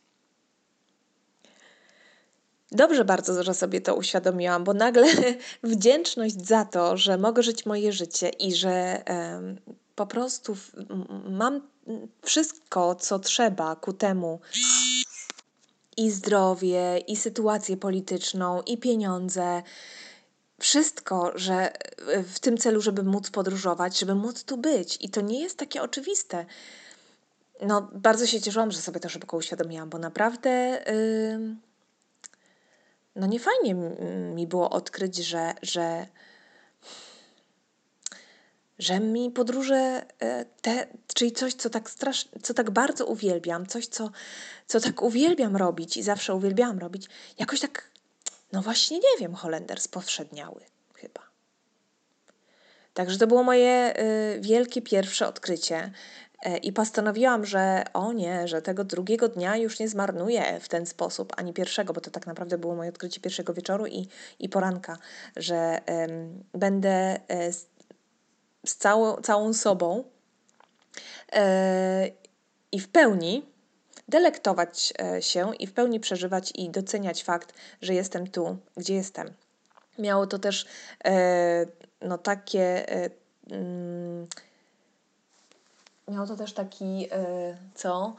Dobrze 2.72 3.04
bardzo, 3.04 3.42
że 3.42 3.54
sobie 3.54 3.80
to 3.80 3.94
uświadomiłam, 3.94 4.64
bo 4.64 4.74
nagle 4.74 5.06
wdzięczność 5.62 6.46
za 6.46 6.64
to, 6.64 6.96
że 6.96 7.18
mogę 7.18 7.42
żyć 7.42 7.66
moje 7.66 7.92
życie 7.92 8.28
i 8.28 8.54
że 8.54 9.02
po 9.94 10.06
prostu 10.06 10.56
mam 11.30 11.60
wszystko, 12.22 12.94
co 12.94 13.18
trzeba 13.18 13.76
ku 13.76 13.92
temu 13.92 14.40
i 15.96 16.10
zdrowie, 16.10 16.98
i 16.98 17.16
sytuację 17.16 17.76
polityczną, 17.76 18.62
i 18.62 18.78
pieniądze, 18.78 19.62
wszystko, 20.58 21.32
że 21.34 21.72
w 22.34 22.40
tym 22.40 22.58
celu, 22.58 22.80
żeby 22.80 23.02
móc 23.02 23.30
podróżować, 23.30 23.98
żeby 23.98 24.14
móc 24.14 24.44
tu 24.44 24.56
być. 24.56 24.98
I 25.00 25.10
to 25.10 25.20
nie 25.20 25.40
jest 25.40 25.58
takie 25.58 25.82
oczywiste. 25.82 26.46
No, 27.66 27.88
bardzo 27.92 28.26
się 28.26 28.40
cieszyłam, 28.40 28.70
że 28.70 28.78
sobie 28.78 29.00
to 29.00 29.08
szybko 29.08 29.36
uświadomiłam, 29.36 29.90
bo 29.90 29.98
naprawdę 29.98 30.82
yy, 30.86 31.56
no 33.16 33.26
nie 33.26 33.40
fajnie 33.40 33.74
mi 34.34 34.46
było 34.46 34.70
odkryć, 34.70 35.16
że, 35.16 35.54
że, 35.62 36.06
że 38.78 39.00
mi 39.00 39.30
podróże 39.30 40.06
y, 40.22 40.46
te, 40.62 40.86
czyli 41.14 41.32
coś, 41.32 41.54
co 41.54 41.70
tak 41.70 41.90
strasz, 41.90 42.28
co 42.42 42.54
tak 42.54 42.70
bardzo 42.70 43.06
uwielbiam, 43.06 43.66
coś, 43.66 43.86
co, 43.86 44.10
co 44.66 44.80
tak 44.80 45.02
uwielbiam 45.02 45.56
robić 45.56 45.96
i 45.96 46.02
zawsze 46.02 46.34
uwielbiałam 46.34 46.78
robić, 46.78 47.08
jakoś 47.38 47.60
tak, 47.60 47.90
no 48.52 48.62
właśnie 48.62 48.96
nie 48.96 49.18
wiem, 49.20 49.34
Holender 49.34 49.80
spowszedniały 49.80 50.60
chyba. 50.94 51.20
Także 52.94 53.18
to 53.18 53.26
było 53.26 53.42
moje 53.42 53.94
y, 54.36 54.40
wielkie 54.40 54.82
pierwsze 54.82 55.28
odkrycie. 55.28 55.90
E, 56.42 56.56
I 56.56 56.72
postanowiłam, 56.72 57.46
że 57.46 57.84
o 57.92 58.12
nie, 58.12 58.48
że 58.48 58.62
tego 58.62 58.84
drugiego 58.84 59.28
dnia 59.28 59.56
już 59.56 59.78
nie 59.78 59.88
zmarnuję 59.88 60.60
w 60.60 60.68
ten 60.68 60.86
sposób, 60.86 61.32
ani 61.36 61.52
pierwszego, 61.52 61.92
bo 61.92 62.00
to 62.00 62.10
tak 62.10 62.26
naprawdę 62.26 62.58
było 62.58 62.74
moje 62.74 62.88
odkrycie 62.90 63.20
pierwszego 63.20 63.54
wieczoru 63.54 63.86
i, 63.86 64.08
i 64.38 64.48
poranka, 64.48 64.98
że 65.36 65.80
um, 65.88 66.44
będę 66.52 67.20
e, 67.28 67.52
z, 67.52 67.66
z 68.66 68.76
całą, 68.76 69.16
całą 69.16 69.52
sobą 69.52 70.04
e, 71.32 72.10
i 72.72 72.80
w 72.80 72.88
pełni 72.88 73.46
delektować 74.08 74.92
się 75.20 75.56
i 75.58 75.66
w 75.66 75.72
pełni 75.72 76.00
przeżywać 76.00 76.52
i 76.54 76.70
doceniać 76.70 77.24
fakt, 77.24 77.52
że 77.82 77.94
jestem 77.94 78.26
tu, 78.26 78.56
gdzie 78.76 78.94
jestem. 78.94 79.32
Miało 79.98 80.26
to 80.26 80.38
też 80.38 80.66
no, 82.00 82.18
takie. 82.18 82.86
Mm, 83.50 84.26
miał 86.08 86.26
to 86.26 86.36
też 86.36 86.52
taki, 86.52 87.08
e, 87.12 87.56
co? 87.74 88.16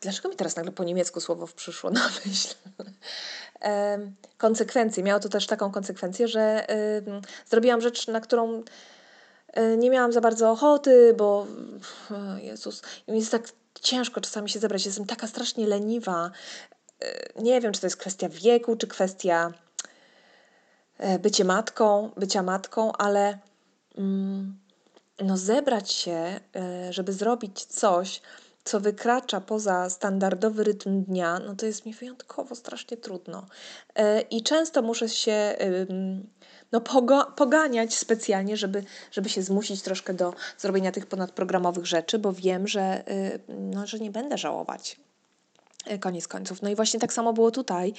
Dlaczego 0.00 0.28
mi 0.28 0.36
teraz 0.36 0.56
nagle 0.56 0.72
po 0.72 0.84
niemiecku 0.84 1.20
słowo 1.20 1.46
przyszło 1.46 1.90
na 1.90 2.08
myśl? 2.26 2.54
E, 3.62 3.98
konsekwencje. 4.36 5.02
Miało 5.02 5.20
to 5.20 5.28
też 5.28 5.46
taką 5.46 5.70
konsekwencję, 5.70 6.28
że 6.28 6.70
e, 6.70 7.02
zrobiłam 7.46 7.80
rzecz, 7.80 8.08
na 8.08 8.20
którą 8.20 8.62
nie 9.78 9.90
miałam 9.90 10.12
za 10.12 10.20
bardzo 10.20 10.50
ochoty, 10.50 11.14
bo 11.16 11.46
Jezus, 12.42 12.82
mi 13.08 13.18
jest 13.18 13.30
tak 13.30 13.48
ciężko 13.80 14.20
czasami 14.20 14.50
się 14.50 14.58
zebrać. 14.58 14.86
Jestem 14.86 15.06
taka 15.06 15.26
strasznie 15.26 15.66
leniwa. 15.66 16.30
Nie 17.36 17.60
wiem, 17.60 17.72
czy 17.72 17.80
to 17.80 17.86
jest 17.86 17.96
kwestia 17.96 18.28
wieku, 18.28 18.76
czy 18.76 18.86
kwestia 18.86 19.52
bycie 21.20 21.44
matką, 21.44 22.10
bycia 22.16 22.42
matką, 22.42 22.92
ale 22.92 23.38
mm, 23.96 24.58
no 25.24 25.36
zebrać 25.36 25.92
się, 25.92 26.40
e, 26.56 26.92
żeby 26.92 27.12
zrobić 27.12 27.64
coś, 27.64 28.22
co 28.64 28.80
wykracza 28.80 29.40
poza 29.40 29.90
standardowy 29.90 30.64
rytm 30.64 31.04
dnia, 31.04 31.38
no 31.38 31.54
to 31.56 31.66
jest 31.66 31.86
mi 31.86 31.94
wyjątkowo 31.94 32.54
strasznie 32.54 32.96
trudno. 32.96 33.46
E, 33.94 34.20
I 34.20 34.42
często 34.42 34.82
muszę 34.82 35.08
się 35.08 35.56
no, 36.72 36.80
poganiać 37.36 37.94
specjalnie, 37.94 38.56
żeby, 38.56 38.84
żeby 39.10 39.28
się 39.28 39.42
zmusić 39.42 39.82
troszkę 39.82 40.14
do 40.14 40.34
zrobienia 40.58 40.92
tych 40.92 41.06
ponadprogramowych 41.06 41.86
rzeczy, 41.86 42.18
bo 42.18 42.32
wiem, 42.32 42.68
że, 42.68 43.10
y, 43.10 43.40
no, 43.48 43.86
że 43.86 43.98
nie 43.98 44.10
będę 44.10 44.38
żałować. 44.38 45.00
E, 45.86 45.98
koniec 45.98 46.28
końców. 46.28 46.62
No 46.62 46.68
i 46.68 46.74
właśnie 46.74 47.00
tak 47.00 47.12
samo 47.12 47.32
było 47.32 47.50
tutaj. 47.50 47.92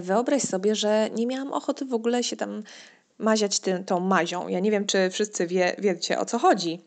Wyobraź 0.00 0.42
sobie, 0.42 0.74
że 0.74 1.10
nie 1.10 1.26
miałam 1.26 1.52
ochoty 1.52 1.84
w 1.84 1.94
ogóle 1.94 2.24
się 2.24 2.36
tam 2.36 2.62
maziać 3.18 3.60
tym, 3.60 3.84
tą 3.84 4.00
mazią. 4.00 4.48
Ja 4.48 4.60
nie 4.60 4.70
wiem, 4.70 4.86
czy 4.86 5.10
wszyscy 5.10 5.46
wie, 5.46 5.76
wiecie 5.78 6.18
o 6.18 6.24
co 6.24 6.38
chodzi, 6.38 6.80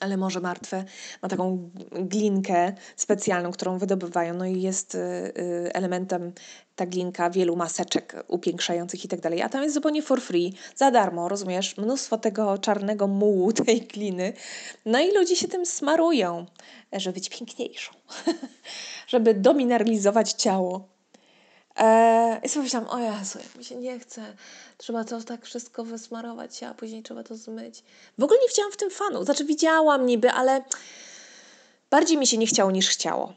ale 0.00 0.16
Morze 0.16 0.40
Martwe 0.40 0.84
ma 1.22 1.28
taką 1.28 1.70
glinkę 1.92 2.72
specjalną, 2.96 3.52
którą 3.52 3.78
wydobywają, 3.78 4.34
no 4.34 4.46
i 4.46 4.62
jest 4.62 4.94
y, 4.94 4.98
y, 4.98 5.70
elementem 5.72 6.32
ta 6.76 6.86
glinka 6.86 7.30
wielu 7.30 7.56
maseczek 7.56 8.24
upiększających 8.28 9.04
i 9.04 9.08
tak 9.08 9.20
dalej, 9.20 9.42
a 9.42 9.48
tam 9.48 9.62
jest 9.62 9.74
zupełnie 9.74 10.02
for 10.02 10.20
free, 10.20 10.54
za 10.76 10.90
darmo, 10.90 11.28
rozumiesz, 11.28 11.76
mnóstwo 11.76 12.18
tego 12.18 12.58
czarnego 12.58 13.06
mułu 13.06 13.52
tej 13.66 13.80
gliny, 13.80 14.32
no 14.86 15.00
i 15.00 15.14
ludzie 15.14 15.36
się 15.36 15.48
tym 15.48 15.66
smarują, 15.66 16.46
żeby 16.92 17.14
być 17.14 17.28
piękniejszą, 17.28 17.92
żeby 19.08 19.34
domineralizować 19.34 20.32
ciało. 20.32 20.88
Eee, 21.76 22.40
I 22.42 22.48
sobie 22.48 22.62
myślałam, 22.62 22.88
o 22.88 22.98
Jezu, 22.98 23.38
jak 23.38 23.56
mi 23.56 23.64
się 23.64 23.76
nie 23.76 23.98
chce, 23.98 24.36
trzeba 24.78 25.04
to 25.04 25.22
tak 25.22 25.44
wszystko 25.44 25.84
wysmarować, 25.84 26.62
a 26.62 26.74
później 26.74 27.02
trzeba 27.02 27.24
to 27.24 27.36
zmyć. 27.36 27.82
W 28.18 28.22
ogóle 28.22 28.40
nie 28.40 28.48
widziałam 28.48 28.72
w 28.72 28.76
tym 28.76 28.90
fanu. 28.90 29.24
Znaczy 29.24 29.44
widziałam 29.44 30.06
niby, 30.06 30.30
ale 30.30 30.64
bardziej 31.90 32.18
mi 32.18 32.26
się 32.26 32.38
nie 32.38 32.46
chciało 32.46 32.70
niż 32.70 32.88
chciało. 32.88 33.32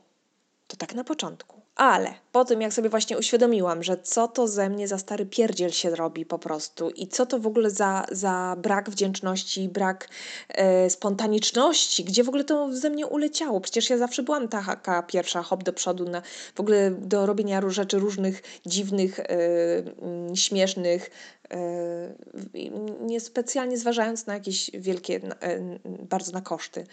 To 0.68 0.78
tak 0.78 0.94
na 0.94 1.04
początku. 1.04 1.65
Ale 1.76 2.14
po 2.32 2.46
tym, 2.46 2.62
jak 2.62 2.74
sobie 2.74 2.90
właśnie 2.90 3.18
uświadomiłam, 3.18 3.84
że 3.84 3.98
co 3.98 4.28
to 4.28 4.48
ze 4.48 4.70
mnie 4.70 4.88
za 4.88 4.98
stary 4.98 5.26
pierdziel 5.26 5.72
się 5.72 5.96
robi 5.96 6.26
po 6.26 6.40
prostu 6.40 6.90
i 6.90 7.08
co 7.08 7.26
to 7.26 7.40
w 7.40 7.48
ogóle 7.48 7.70
za, 7.70 8.06
za 8.12 8.56
brak 8.62 8.90
wdzięczności, 8.90 9.70
brak 9.70 10.10
e, 10.50 10.90
spontaniczności, 10.90 12.04
gdzie 12.04 12.24
w 12.24 12.30
ogóle 12.30 12.44
to 12.44 12.74
ze 12.74 12.90
mnie 12.90 13.08
uleciało. 13.08 13.62
Przecież 13.62 13.90
ja 13.90 13.98
zawsze 13.98 14.24
byłam 14.24 14.48
taka 14.48 15.04
pierwsza 15.04 15.44
hop 15.44 15.64
do 15.64 15.74
przodu 15.74 16.10
na, 16.10 16.22
w 16.56 16.60
ogóle 16.60 16.92
do 16.92 17.26
robienia 17.26 17.70
rzeczy 17.70 18.00
różnych, 18.00 18.44
dziwnych, 18.66 19.20
e, 19.20 19.26
śmiesznych, 20.36 21.10
e, 21.52 22.16
niespecjalnie 23.02 23.78
zważając 23.78 24.26
na 24.26 24.34
jakieś 24.34 24.72
wielkie, 24.74 25.22
e, 25.42 25.60
bardzo 25.86 26.32
na 26.32 26.42
koszty. 26.42 26.86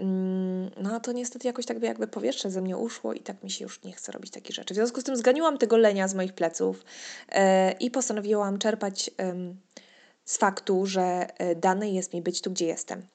Mm, 0.00 0.70
no 0.76 1.00
to 1.00 1.12
niestety 1.12 1.46
jakoś 1.46 1.66
tak 1.66 1.78
by 1.78 1.86
jakby 1.86 2.06
powietrze 2.06 2.50
ze 2.50 2.60
mnie 2.60 2.76
uszło 2.76 3.12
i 3.12 3.20
tak 3.20 3.42
mi 3.42 3.50
się 3.50 3.64
już 3.64 3.82
nie 3.82 3.92
chce 3.92 4.12
robić 4.12 4.32
takich 4.32 4.56
rzeczy. 4.56 4.74
W 4.74 4.76
związku 4.76 5.00
z 5.00 5.04
tym 5.04 5.16
zganiłam 5.16 5.58
tego 5.58 5.76
lenia 5.76 6.08
z 6.08 6.14
moich 6.14 6.32
pleców 6.32 6.84
e, 7.28 7.72
i 7.72 7.90
postanowiłam 7.90 8.58
czerpać 8.58 9.10
z 10.24 10.36
faktu, 10.36 10.86
że 10.86 11.02
e, 11.38 11.54
dane 11.54 11.90
jest 11.90 12.14
mi 12.14 12.22
być 12.22 12.40
tu, 12.40 12.50
gdzie 12.50 12.66
jestem. 12.66 13.06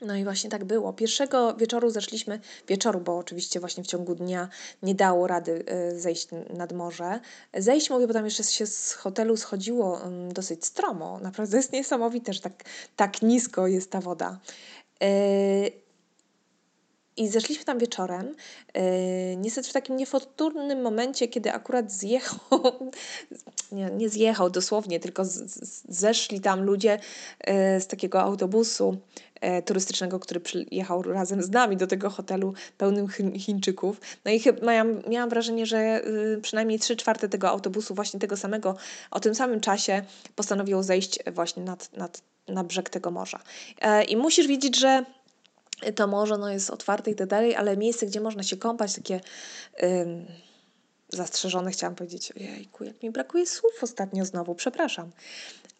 No 0.00 0.16
i 0.16 0.24
właśnie 0.24 0.50
tak 0.50 0.64
było. 0.64 0.92
Pierwszego 0.92 1.54
wieczoru 1.54 1.90
zeszliśmy, 1.90 2.40
wieczoru, 2.68 3.00
bo 3.00 3.18
oczywiście 3.18 3.60
właśnie 3.60 3.84
w 3.84 3.86
ciągu 3.86 4.14
dnia 4.14 4.48
nie 4.82 4.94
dało 4.94 5.26
rady 5.26 5.64
e, 5.66 5.98
zejść 5.98 6.28
nad 6.50 6.72
morze. 6.72 7.20
Zejść 7.54 7.90
mówię, 7.90 8.06
bo 8.06 8.12
tam 8.12 8.24
jeszcze 8.24 8.44
się 8.44 8.66
z 8.66 8.92
hotelu 8.92 9.36
schodziło 9.36 10.00
dosyć 10.28 10.64
stromo. 10.64 11.18
Naprawdę 11.22 11.56
jest 11.56 11.72
niesamowite, 11.72 12.32
że 12.32 12.40
tak, 12.40 12.64
tak 12.96 13.22
nisko 13.22 13.66
jest 13.66 13.90
ta 13.90 14.00
woda. 14.00 14.38
I 17.18 17.28
zeszliśmy 17.28 17.64
tam 17.64 17.78
wieczorem, 17.78 18.34
yy, 18.74 18.82
niestety 19.36 19.68
w 19.68 19.72
takim 19.72 19.96
niefortunnym 19.96 20.82
momencie, 20.82 21.28
kiedy 21.28 21.52
akurat 21.52 21.92
zjechał, 21.92 22.38
nie, 23.72 23.90
nie 23.90 24.08
zjechał 24.08 24.50
dosłownie, 24.50 25.00
tylko 25.00 25.22
zeszli 25.88 26.40
tam 26.40 26.62
ludzie 26.62 26.98
yy, 27.46 27.80
z 27.80 27.86
takiego 27.86 28.20
autobusu 28.20 28.96
yy, 29.42 29.62
turystycznego, 29.62 30.20
który 30.20 30.40
przyjechał 30.40 31.02
razem 31.02 31.42
z 31.42 31.50
nami 31.50 31.76
do 31.76 31.86
tego 31.86 32.10
hotelu 32.10 32.54
pełnym 32.78 33.08
Chińczyków. 33.38 34.00
No 34.24 34.30
i 34.30 34.40
chyba 34.40 34.72
miałam, 34.72 35.02
miałam 35.08 35.28
wrażenie, 35.28 35.66
że 35.66 36.02
przynajmniej 36.42 36.78
trzy 36.78 36.96
czwarte 36.96 37.28
tego 37.28 37.48
autobusu, 37.48 37.94
właśnie 37.94 38.20
tego 38.20 38.36
samego, 38.36 38.76
o 39.10 39.20
tym 39.20 39.34
samym 39.34 39.60
czasie 39.60 40.02
postanowiło 40.36 40.82
zejść 40.82 41.18
właśnie 41.32 41.62
nad, 41.62 41.96
nad, 41.96 42.22
na 42.48 42.64
brzeg 42.64 42.90
tego 42.90 43.10
morza. 43.10 43.40
I 44.08 44.16
musisz 44.16 44.46
wiedzieć, 44.46 44.78
że 44.78 45.04
to 45.94 46.06
morze 46.06 46.38
no, 46.38 46.50
jest 46.50 46.70
otwarte 46.70 47.10
i 47.10 47.14
tak 47.14 47.28
dalej, 47.28 47.56
ale 47.56 47.76
miejsce, 47.76 48.06
gdzie 48.06 48.20
można 48.20 48.42
się 48.42 48.56
kąpać, 48.56 48.94
takie 48.94 49.20
ym, 49.82 50.26
zastrzeżone, 51.08 51.70
chciałam 51.70 51.94
powiedzieć, 51.94 52.32
ojejku, 52.32 52.84
jak 52.84 53.02
mi 53.02 53.10
brakuje 53.10 53.46
słów 53.46 53.72
ostatnio 53.82 54.24
znowu, 54.24 54.54
przepraszam. 54.54 55.10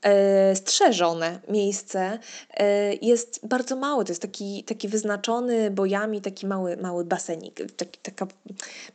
E, 0.02 0.56
strzeżone 0.56 1.40
miejsce 1.48 2.18
e, 2.54 2.94
jest 2.94 3.40
bardzo 3.46 3.76
małe. 3.76 4.04
To 4.04 4.10
jest 4.10 4.22
taki, 4.22 4.64
taki 4.64 4.88
wyznaczony 4.88 5.70
bojami 5.70 6.20
taki 6.20 6.46
mały, 6.46 6.76
mały 6.76 7.04
basenik, 7.04 7.60
taki, 7.76 7.98
taka 8.02 8.26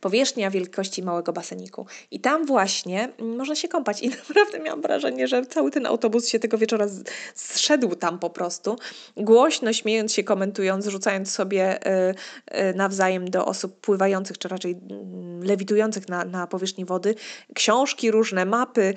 powierzchnia 0.00 0.50
wielkości 0.50 1.02
małego 1.02 1.32
baseniku. 1.32 1.86
I 2.10 2.20
tam 2.20 2.46
właśnie 2.46 3.08
można 3.18 3.54
się 3.54 3.68
kąpać. 3.68 4.02
I 4.02 4.08
naprawdę 4.28 4.60
miałam 4.60 4.82
wrażenie, 4.82 5.28
że 5.28 5.46
cały 5.46 5.70
ten 5.70 5.86
autobus 5.86 6.28
się 6.28 6.38
tego 6.38 6.58
wieczora 6.58 6.86
zszedł 7.34 7.94
tam 7.94 8.18
po 8.18 8.30
prostu, 8.30 8.76
głośno 9.16 9.72
śmiejąc 9.72 10.12
się, 10.12 10.24
komentując, 10.24 10.86
rzucając 10.86 11.32
sobie 11.32 11.86
e, 12.46 12.74
nawzajem 12.74 13.30
do 13.30 13.46
osób 13.46 13.80
pływających, 13.80 14.38
czy 14.38 14.48
raczej 14.48 14.72
mm, 14.72 15.44
lewitujących 15.44 16.08
na, 16.08 16.24
na 16.24 16.46
powierzchni 16.46 16.84
wody, 16.84 17.14
książki, 17.54 18.10
różne 18.10 18.44
mapy 18.44 18.94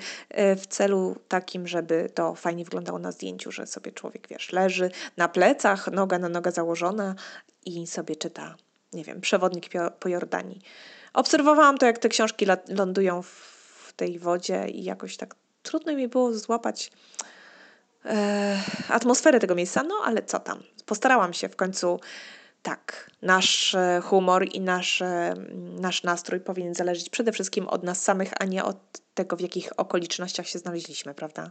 w 0.56 0.66
celu 0.66 1.16
takim, 1.28 1.68
żeby 1.68 1.97
to 2.14 2.34
fajnie 2.34 2.64
wyglądało 2.64 2.98
na 2.98 3.12
zdjęciu, 3.12 3.52
że 3.52 3.66
sobie 3.66 3.92
człowiek, 3.92 4.28
wiesz, 4.28 4.52
leży 4.52 4.90
na 5.16 5.28
plecach, 5.28 5.92
noga 5.92 6.18
na 6.18 6.28
nogę 6.28 6.52
założona 6.52 7.14
i 7.66 7.86
sobie 7.86 8.16
czyta, 8.16 8.56
nie 8.92 9.04
wiem, 9.04 9.20
przewodnik 9.20 9.68
po 10.00 10.08
Jordanii. 10.08 10.62
Obserwowałam 11.14 11.78
to, 11.78 11.86
jak 11.86 11.98
te 11.98 12.08
książki 12.08 12.46
lądują 12.68 13.22
w 13.22 13.92
tej 13.96 14.18
wodzie 14.18 14.68
i 14.68 14.84
jakoś 14.84 15.16
tak 15.16 15.34
trudno 15.62 15.94
mi 15.94 16.08
było 16.08 16.32
złapać 16.32 16.90
e, 18.04 18.58
atmosferę 18.88 19.40
tego 19.40 19.54
miejsca, 19.54 19.82
no 19.82 19.94
ale 20.04 20.22
co 20.22 20.38
tam. 20.38 20.62
Postarałam 20.86 21.32
się 21.32 21.48
w 21.48 21.56
końcu 21.56 22.00
tak, 22.62 23.10
nasz 23.22 23.74
e, 23.74 24.00
humor 24.04 24.46
i 24.52 24.60
nasz, 24.60 25.02
e, 25.02 25.34
nasz 25.80 26.02
nastrój 26.02 26.40
powinien 26.40 26.74
zależeć 26.74 27.10
przede 27.10 27.32
wszystkim 27.32 27.68
od 27.68 27.82
nas 27.82 28.02
samych, 28.02 28.32
a 28.40 28.44
nie 28.44 28.64
od 28.64 28.76
tego, 29.14 29.36
w 29.36 29.40
jakich 29.40 29.72
okolicznościach 29.76 30.48
się 30.48 30.58
znaleźliśmy, 30.58 31.14
prawda? 31.14 31.50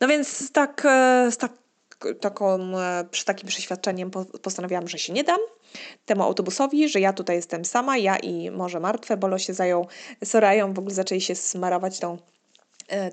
No 0.00 0.08
więc 0.08 0.52
tak, 0.52 0.82
e, 0.84 1.28
z 1.30 1.36
tak, 1.36 1.52
taką, 2.20 2.72
przy 3.10 3.24
takim 3.24 3.48
przeświadczeniem 3.48 4.10
postanowiłam, 4.42 4.88
że 4.88 4.98
się 4.98 5.12
nie 5.12 5.24
dam 5.24 5.38
temu 6.06 6.22
autobusowi, 6.22 6.88
że 6.88 7.00
ja 7.00 7.12
tutaj 7.12 7.36
jestem 7.36 7.64
sama, 7.64 7.96
ja 7.96 8.16
i 8.16 8.50
może 8.50 8.80
martwe, 8.80 9.16
Bolo 9.16 9.38
się 9.38 9.54
zajął 9.54 9.86
Sorają, 10.24 10.74
w 10.74 10.78
ogóle 10.78 10.94
zaczęli 10.94 11.20
się 11.20 11.34
smarować 11.34 11.98
tą, 11.98 12.18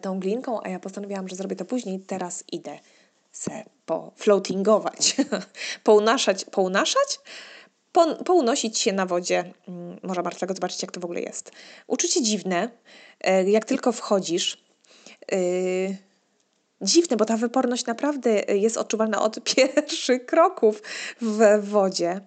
tą 0.02 0.20
glinką, 0.20 0.60
a 0.64 0.70
ja 0.70 0.80
postanowiłam, 0.80 1.28
że 1.28 1.36
zrobię 1.36 1.56
to 1.56 1.66
później, 1.66 2.00
teraz 2.00 2.44
idę 2.52 2.80
se 3.32 3.64
pofloatingować, 3.86 5.16
pounaszać, 5.84 6.46
pounaszać, 6.46 7.20
po, 7.92 8.16
pounosić 8.16 8.80
się 8.80 8.94
na 8.94 9.06
wodzie 9.06 9.54
mm, 9.68 10.00
Morza 10.04 10.22
Martwego, 10.22 10.54
zobaczyć 10.54 10.82
jak 10.82 10.92
to 10.92 11.00
w 11.00 11.06
ogóle 11.06 11.22
jest. 11.22 11.52
Uczucie 11.88 12.22
dziwne, 12.22 12.70
e, 13.22 13.50
jak 13.50 13.66
tylko 13.66 13.92
wchodzisz, 13.92 14.64
yy, 15.32 15.98
dziwne, 16.82 17.18
bo 17.18 17.26
ta 17.26 17.38
wyporność 17.38 17.86
naprawdę 17.86 18.32
jest 18.42 18.78
odczuwalna 18.78 19.22
od 19.22 19.44
pierwszych 19.56 20.26
kroków 20.26 20.82
w 21.22 21.60
wodzie. 21.62 22.22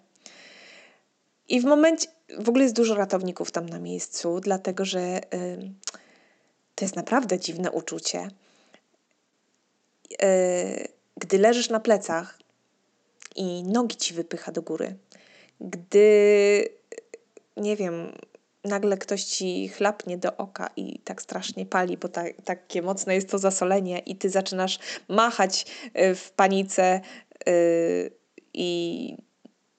I 1.48 1.60
w 1.60 1.64
momencie, 1.64 2.08
w 2.38 2.48
ogóle 2.48 2.64
jest 2.64 2.76
dużo 2.76 2.94
ratowników 2.94 3.50
tam 3.50 3.68
na 3.68 3.78
miejscu, 3.78 4.40
dlatego 4.40 4.84
że 4.84 5.20
to 6.74 6.84
jest 6.84 6.96
naprawdę 6.96 7.38
dziwne 7.38 7.70
uczucie. 7.70 8.28
Yy, 10.20 10.88
gdy 11.16 11.38
leżysz 11.38 11.68
na 11.70 11.80
plecach 11.80 12.38
i 13.36 13.62
nogi 13.62 13.96
ci 13.96 14.14
wypycha 14.14 14.52
do 14.52 14.62
góry, 14.62 14.94
gdy, 15.60 16.68
nie 17.56 17.76
wiem, 17.76 18.12
nagle 18.64 18.98
ktoś 18.98 19.24
ci 19.24 19.68
chlapnie 19.68 20.18
do 20.18 20.36
oka 20.36 20.70
i 20.76 20.98
tak 20.98 21.22
strasznie 21.22 21.66
pali, 21.66 21.96
bo 21.96 22.08
ta, 22.08 22.24
takie 22.44 22.82
mocne 22.82 23.14
jest 23.14 23.30
to 23.30 23.38
zasolenie 23.38 23.98
i 23.98 24.16
ty 24.16 24.30
zaczynasz 24.30 24.78
machać 25.08 25.66
y, 26.00 26.14
w 26.14 26.30
panice 26.30 27.00
yy, 27.46 28.10
i 28.54 29.16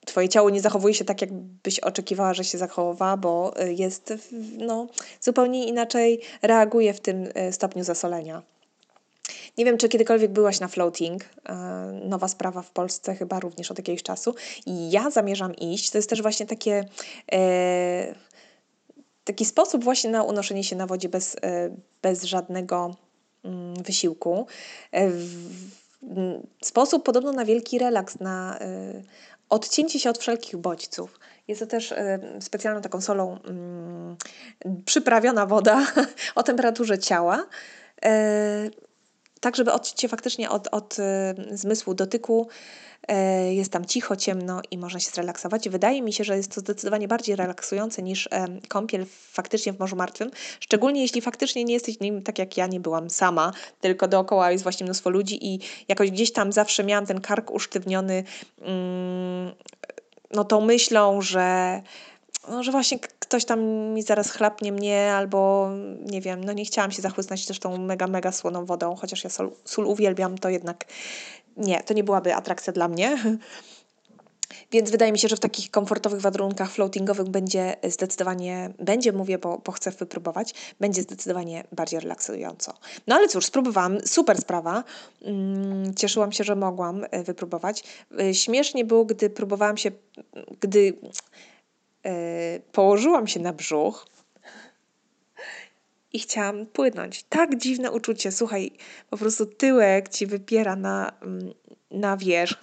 twoje 0.06 0.30
ciało 0.30 0.50
nie 0.50 0.62
zachowuje 0.62 0.94
się 0.94 1.06
tak, 1.06 1.22
jakbyś 1.22 1.80
oczekiwała, 1.80 2.34
że 2.34 2.44
się 2.44 2.58
zachowała, 2.58 3.18
bo 3.18 3.54
jest 3.68 4.14
no, 4.58 4.88
zupełnie 5.22 5.66
inaczej 5.68 6.22
reaguje 6.42 6.94
w 6.94 7.00
tym 7.00 7.30
stopniu 7.52 7.84
zasolenia. 7.84 8.42
Nie 9.58 9.66
wiem, 9.66 9.78
czy 9.78 9.90
kiedykolwiek 9.90 10.32
byłaś 10.32 10.60
na 10.60 10.68
floating. 10.68 11.24
E, 11.24 11.56
nowa 12.06 12.28
sprawa 12.28 12.62
w 12.62 12.72
Polsce 12.72 13.16
chyba 13.16 13.40
również 13.40 13.72
od 13.72 13.78
jakiegoś 13.78 14.04
czasu. 14.04 14.36
I 14.66 14.92
ja 14.92 15.10
zamierzam 15.10 15.56
iść. 15.56 15.90
To 15.90 15.98
jest 15.98 16.10
też 16.10 16.22
właśnie 16.22 16.46
takie... 16.46 16.86
E, 17.32 18.16
taki 19.24 19.46
sposób 19.46 19.84
właśnie 19.84 20.10
na 20.10 20.24
unoszenie 20.24 20.64
się 20.64 20.76
na 20.76 20.88
wodzie 20.88 21.10
bez, 21.10 21.36
e, 21.36 21.70
bez 22.02 22.24
żadnego 22.24 22.96
mm, 23.44 23.84
wysiłku. 23.84 24.48
Sposób 26.64 27.04
podobno 27.04 27.32
na 27.32 27.46
wielki 27.46 27.80
relaks, 27.80 28.20
na 28.20 28.60
odcięcie 29.50 30.00
się 30.00 30.10
od 30.10 30.18
wszelkich 30.18 30.58
bodźców. 30.58 31.20
Jest 31.48 31.60
to 31.60 31.68
też 31.68 31.94
specjalną 32.40 32.82
taką 32.82 33.02
solą 33.02 33.40
mm, 33.42 34.18
przyprawiona 34.86 35.46
woda 35.46 35.88
o 36.36 36.44
temperaturze 36.44 37.00
ciała 37.00 37.46
tak 39.44 39.56
żeby 39.56 39.72
odciąć 39.72 40.02
się 40.02 40.08
faktycznie 40.08 40.50
od, 40.50 40.68
od 40.72 41.00
y, 41.00 41.58
zmysłu 41.58 41.94
dotyku. 41.94 42.48
E, 43.08 43.54
jest 43.54 43.72
tam 43.72 43.86
cicho, 43.86 44.16
ciemno 44.16 44.62
i 44.72 44.78
można 44.78 45.00
się 45.00 45.10
zrelaksować. 45.10 45.70
Wydaje 45.70 46.02
mi 46.02 46.14
się, 46.14 46.24
że 46.24 46.38
jest 46.38 46.56
to 46.56 46.60
zdecydowanie 46.60 47.08
bardziej 47.08 47.36
relaksujące 47.36 48.04
niż 48.04 48.28
e, 48.28 48.46
kąpiel 48.68 49.06
faktycznie 49.32 49.74
w 49.74 49.80
Morzu 49.80 49.96
Martwym. 49.96 50.32
Szczególnie 50.60 51.02
jeśli 51.02 51.22
faktycznie 51.22 51.64
nie 51.64 51.74
jesteś 51.74 52.00
nim, 52.00 52.22
tak 52.22 52.40
jak 52.40 52.58
ja 52.58 52.68
nie 52.68 52.80
byłam 52.80 53.10
sama, 53.10 53.54
tylko 53.82 54.08
dookoła 54.08 54.52
jest 54.52 54.64
właśnie 54.64 54.84
mnóstwo 54.84 55.10
ludzi 55.10 55.48
i 55.54 55.60
jakoś 55.88 56.12
gdzieś 56.12 56.32
tam 56.32 56.52
zawsze 56.52 56.84
miałam 56.84 57.06
ten 57.06 57.22
kark 57.22 57.52
usztywniony 57.52 58.24
mm, 58.62 59.52
no 60.32 60.44
tą 60.44 60.62
myślą, 60.62 61.22
że 61.22 61.82
no, 62.50 62.64
że 62.64 62.72
właśnie 62.72 63.00
ktoś 63.24 63.46
tam 63.46 63.60
mi 63.94 64.04
zaraz 64.04 64.32
chlapnie 64.32 64.72
mnie, 64.72 65.14
albo 65.14 65.70
nie 66.06 66.22
wiem, 66.22 66.44
no 66.44 66.54
nie 66.54 66.66
chciałam 66.66 66.92
się 66.92 67.02
zachłysnąć 67.02 67.46
też 67.46 67.60
tą 67.60 67.78
mega, 67.78 68.08
mega 68.08 68.32
słoną 68.32 68.66
wodą, 68.66 68.96
chociaż 68.96 69.24
ja 69.24 69.30
sól, 69.30 69.52
sól 69.66 69.86
uwielbiam, 69.86 70.38
to 70.38 70.50
jednak 70.50 70.86
nie, 71.58 71.84
to 71.84 71.94
nie 71.94 72.04
byłaby 72.04 72.36
atrakcja 72.36 72.74
dla 72.74 72.88
mnie. 72.88 73.18
Więc 74.72 74.92
wydaje 74.92 75.12
mi 75.12 75.20
się, 75.20 75.28
że 75.28 75.36
w 75.36 75.40
takich 75.40 75.72
komfortowych 75.72 76.22
warunkach 76.22 76.72
floatingowych 76.72 77.30
będzie 77.30 77.76
zdecydowanie, 77.84 78.74
będzie 78.80 79.12
mówię, 79.12 79.38
bo, 79.38 79.62
bo 79.66 79.72
chcę 79.72 79.92
wypróbować, 79.92 80.54
będzie 80.80 81.02
zdecydowanie 81.02 81.64
bardziej 81.72 82.00
relaksująco. 82.00 82.74
No 83.08 83.16
ale 83.16 83.28
cóż, 83.28 83.46
spróbowałam, 83.46 83.98
super 84.06 84.38
sprawa. 84.38 84.84
Mm, 85.22 85.94
cieszyłam 85.94 86.32
się, 86.32 86.44
że 86.44 86.56
mogłam 86.56 87.06
e, 87.12 87.24
wypróbować. 87.24 87.84
E, 88.20 88.34
śmiesznie 88.34 88.86
było, 88.86 89.06
gdy 89.06 89.30
próbowałam 89.30 89.78
się, 89.78 89.92
gdy 90.60 90.94
położyłam 92.72 93.28
się 93.28 93.40
na 93.40 93.54
brzuch 93.54 94.06
i 96.14 96.20
chciałam 96.20 96.66
płynąć. 96.66 97.24
Tak 97.24 97.58
dziwne 97.58 97.92
uczucie. 97.92 98.32
Słuchaj, 98.32 98.72
po 99.10 99.18
prostu 99.18 99.46
tyłek 99.46 100.10
ci 100.10 100.28
wypiera 100.28 100.76
na, 100.76 101.12
mm, 101.22 101.54
na 101.92 102.18
wierzch. 102.18 102.58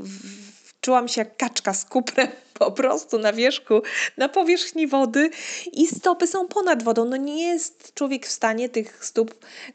Czułam 0.80 1.08
się 1.08 1.20
jak 1.20 1.36
kaczka 1.36 1.74
z 1.74 1.84
kuprem 1.84 2.28
po 2.58 2.72
prostu 2.72 3.18
na 3.18 3.32
wierzchu, 3.32 3.82
na 4.16 4.28
powierzchni 4.28 4.86
wody 4.86 5.30
i 5.72 5.86
stopy 5.86 6.26
są 6.26 6.48
ponad 6.48 6.82
wodą. 6.82 7.04
No 7.04 7.16
nie 7.16 7.42
jest 7.42 7.94
człowiek 7.94 8.26
w 8.26 8.30
stanie 8.30 8.68
tych 8.68 9.04
stóp 9.04 9.34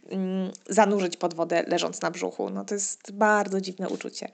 mm, 0.10 0.52
zanurzyć 0.70 1.18
pod 1.18 1.34
wodę 1.34 1.63
leżąc 1.68 2.02
na 2.02 2.12
brzuchu. 2.12 2.50
No 2.50 2.65
to 2.65 2.74
jest 2.74 3.12
bardzo 3.12 3.62
dziwne 3.62 3.89
uczucie. 3.89 4.30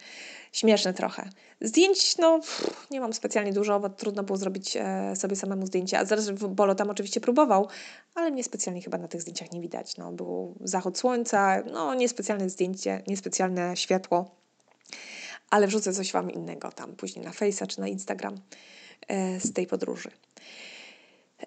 Śmieszne 0.51 0.93
trochę. 0.93 1.29
Zdjęć, 1.61 2.17
no 2.17 2.39
pff, 2.39 2.87
nie 2.91 3.01
mam 3.01 3.13
specjalnie 3.13 3.53
dużo, 3.53 3.79
bo 3.79 3.89
trudno 3.89 4.23
było 4.23 4.37
zrobić 4.37 4.77
e, 4.77 5.15
sobie 5.15 5.35
samemu 5.35 5.65
zdjęcie. 5.65 5.99
A 5.99 6.05
zaraz 6.05 6.31
Bolo 6.31 6.75
tam 6.75 6.89
oczywiście 6.89 7.21
próbował, 7.21 7.67
ale 8.15 8.31
mnie 8.31 8.43
specjalnie 8.43 8.81
chyba 8.81 8.97
na 8.97 9.07
tych 9.07 9.21
zdjęciach 9.21 9.51
nie 9.51 9.61
widać. 9.61 9.97
No, 9.97 10.11
był 10.11 10.55
zachód 10.61 10.97
słońca, 10.97 11.63
no 11.71 11.93
niespecjalne 11.93 12.49
zdjęcie, 12.49 13.03
niespecjalne 13.07 13.77
światło 13.77 14.40
ale 15.51 15.67
wrzucę 15.67 15.93
coś 15.93 16.11
Wam 16.11 16.31
innego 16.31 16.71
tam 16.71 16.95
później 16.95 17.25
na 17.25 17.31
Face'a 17.31 17.67
czy 17.67 17.79
na 17.79 17.87
Instagram. 17.87 18.35
z 19.39 19.53
tej 19.53 19.67
podróży. 19.67 20.11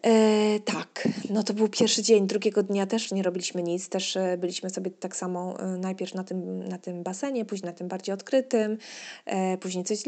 E, 0.03 0.61
tak, 0.61 1.09
no 1.31 1.43
to 1.43 1.55
był 1.55 1.69
pierwszy 1.69 2.03
dzień. 2.03 2.27
Drugiego 2.27 2.63
dnia 2.63 2.87
też 2.87 3.13
nie 3.13 3.23
robiliśmy 3.23 3.63
nic. 3.63 3.89
Też 3.89 4.17
e, 4.17 4.37
byliśmy 4.39 4.71
sobie 4.71 4.91
tak 4.91 5.17
samo 5.17 5.61
e, 5.61 5.67
najpierw 5.67 6.15
na 6.15 6.25
tym, 6.25 6.69
na 6.69 6.79
tym 6.79 7.03
basenie, 7.03 7.45
później 7.45 7.71
na 7.71 7.77
tym 7.77 7.89
bardziej 7.89 8.15
odkrytym. 8.15 8.79
E, 9.27 9.59
później 9.59 9.85
coś 9.85 9.99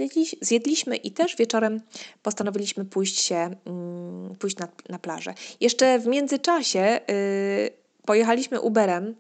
zjedliśmy 0.41 0.97
i 0.97 1.11
też 1.11 1.37
wieczorem 1.37 1.81
postanowiliśmy 2.23 2.85
pójść 2.85 3.21
się, 3.21 3.51
mm, 3.67 4.35
pójść 4.39 4.57
na, 4.57 4.69
na 4.89 4.99
plażę. 4.99 5.35
Jeszcze 5.61 5.99
w 5.99 6.07
międzyczasie 6.07 7.01
y, 7.11 7.71
pojechaliśmy 8.07 8.61
Uberem 8.61 9.05
e, 9.05 9.15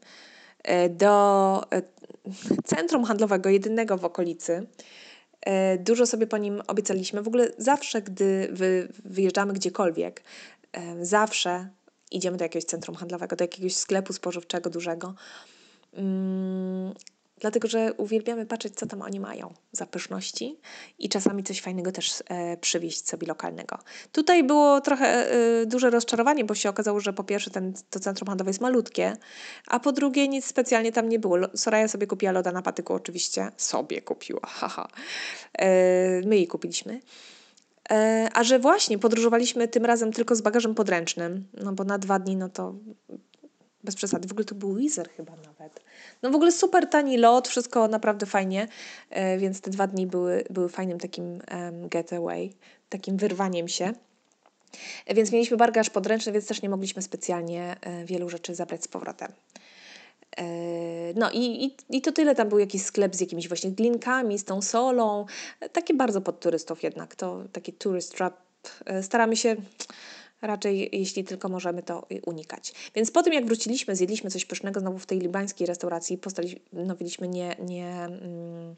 do 0.90 1.62
e, 1.72 1.82
centrum 2.64 3.04
handlowego, 3.04 3.50
jedynego 3.50 3.96
w 3.96 4.04
okolicy. 4.04 4.66
Dużo 5.78 6.06
sobie 6.06 6.26
po 6.26 6.38
nim 6.38 6.62
obiecaliśmy. 6.66 7.22
W 7.22 7.28
ogóle 7.28 7.48
zawsze, 7.58 8.02
gdy 8.02 8.48
wy, 8.52 8.88
wyjeżdżamy 9.04 9.52
gdziekolwiek, 9.52 10.22
zawsze 11.02 11.68
idziemy 12.10 12.36
do 12.36 12.44
jakiegoś 12.44 12.64
centrum 12.64 12.96
handlowego, 12.96 13.36
do 13.36 13.44
jakiegoś 13.44 13.76
sklepu 13.76 14.12
spożywczego 14.12 14.70
dużego. 14.70 15.14
Dlatego, 17.40 17.68
że 17.68 17.92
uwielbiamy 17.92 18.46
patrzeć, 18.46 18.74
co 18.74 18.86
tam 18.86 19.02
oni 19.02 19.20
mają 19.20 19.54
za 19.72 19.86
pyszności 19.86 20.60
i 20.98 21.08
czasami 21.08 21.44
coś 21.44 21.60
fajnego 21.60 21.92
też 21.92 22.22
e, 22.28 22.56
przywieźć 22.56 23.08
sobie 23.08 23.26
lokalnego. 23.26 23.78
Tutaj 24.12 24.44
było 24.44 24.80
trochę 24.80 25.30
e, 25.30 25.66
duże 25.66 25.90
rozczarowanie, 25.90 26.44
bo 26.44 26.54
się 26.54 26.68
okazało, 26.68 27.00
że 27.00 27.12
po 27.12 27.24
pierwsze 27.24 27.50
ten, 27.50 27.74
to 27.90 28.00
centrum 28.00 28.28
handlowe 28.28 28.50
jest 28.50 28.60
malutkie, 28.60 29.16
a 29.66 29.80
po 29.80 29.92
drugie 29.92 30.28
nic 30.28 30.44
specjalnie 30.44 30.92
tam 30.92 31.08
nie 31.08 31.18
było. 31.18 31.36
Soraya 31.54 31.88
sobie 31.88 32.06
kupiła 32.06 32.32
loda 32.32 32.52
na 32.52 32.62
patyku 32.62 32.94
oczywiście. 32.94 33.50
Sobie 33.56 34.02
kupiła, 34.02 34.46
haha. 34.58 34.88
E, 35.58 35.66
my 36.26 36.36
jej 36.36 36.46
kupiliśmy. 36.46 37.00
E, 37.90 38.28
a 38.32 38.44
że 38.44 38.58
właśnie 38.58 38.98
podróżowaliśmy 38.98 39.68
tym 39.68 39.84
razem 39.84 40.12
tylko 40.12 40.36
z 40.36 40.40
bagażem 40.40 40.74
podręcznym, 40.74 41.48
no 41.54 41.72
bo 41.72 41.84
na 41.84 41.98
dwa 41.98 42.18
dni, 42.18 42.36
no 42.36 42.48
to 42.48 42.74
bez 43.86 43.94
przesady. 43.94 44.28
W 44.28 44.32
ogóle 44.32 44.44
to 44.44 44.54
był 44.54 44.74
Wizer 44.74 45.10
chyba 45.10 45.32
nawet. 45.36 45.80
No 46.22 46.30
w 46.30 46.34
ogóle 46.34 46.52
super 46.52 46.86
tani 46.90 47.18
lot, 47.18 47.48
wszystko 47.48 47.88
naprawdę 47.88 48.26
fajnie, 48.26 48.68
e, 49.10 49.38
więc 49.38 49.60
te 49.60 49.70
dwa 49.70 49.86
dni 49.86 50.06
były, 50.06 50.44
były 50.50 50.68
fajnym 50.68 50.98
takim 50.98 51.42
getaway, 51.90 52.52
takim 52.88 53.16
wyrwaniem 53.16 53.68
się. 53.68 53.92
Więc 55.06 55.32
mieliśmy 55.32 55.56
bagaż 55.56 55.90
podręczny, 55.90 56.32
więc 56.32 56.46
też 56.46 56.62
nie 56.62 56.68
mogliśmy 56.68 57.02
specjalnie 57.02 57.76
e, 57.80 58.04
wielu 58.04 58.28
rzeczy 58.28 58.54
zabrać 58.54 58.84
z 58.84 58.88
powrotem. 58.88 59.32
No 61.14 61.30
i, 61.30 61.64
i, 61.64 61.96
i 61.96 62.02
to 62.02 62.12
tyle, 62.12 62.34
tam 62.34 62.48
był 62.48 62.58
jakiś 62.58 62.82
sklep 62.82 63.16
z 63.16 63.20
jakimiś 63.20 63.48
właśnie 63.48 63.70
glinkami, 63.70 64.38
z 64.38 64.44
tą 64.44 64.62
solą, 64.62 65.26
takie 65.72 65.94
bardzo 65.94 66.20
pod 66.20 66.40
turystów 66.40 66.82
jednak, 66.82 67.14
to 67.14 67.44
taki 67.52 67.72
tourist 67.72 68.16
trap. 68.16 68.34
E, 68.86 69.02
staramy 69.02 69.36
się 69.36 69.56
raczej, 70.46 70.88
jeśli 70.92 71.24
tylko 71.24 71.48
możemy, 71.48 71.82
to 71.82 72.06
unikać. 72.26 72.72
Więc 72.94 73.10
po 73.10 73.22
tym, 73.22 73.32
jak 73.32 73.46
wróciliśmy, 73.46 73.96
zjedliśmy 73.96 74.30
coś 74.30 74.44
pysznego 74.44 74.80
znowu 74.80 74.98
w 74.98 75.06
tej 75.06 75.18
libańskiej 75.18 75.66
restauracji, 75.66 76.18
postanowiliśmy 76.18 77.28
nie, 77.28 77.56
nie 77.58 77.88
mm, 77.88 78.76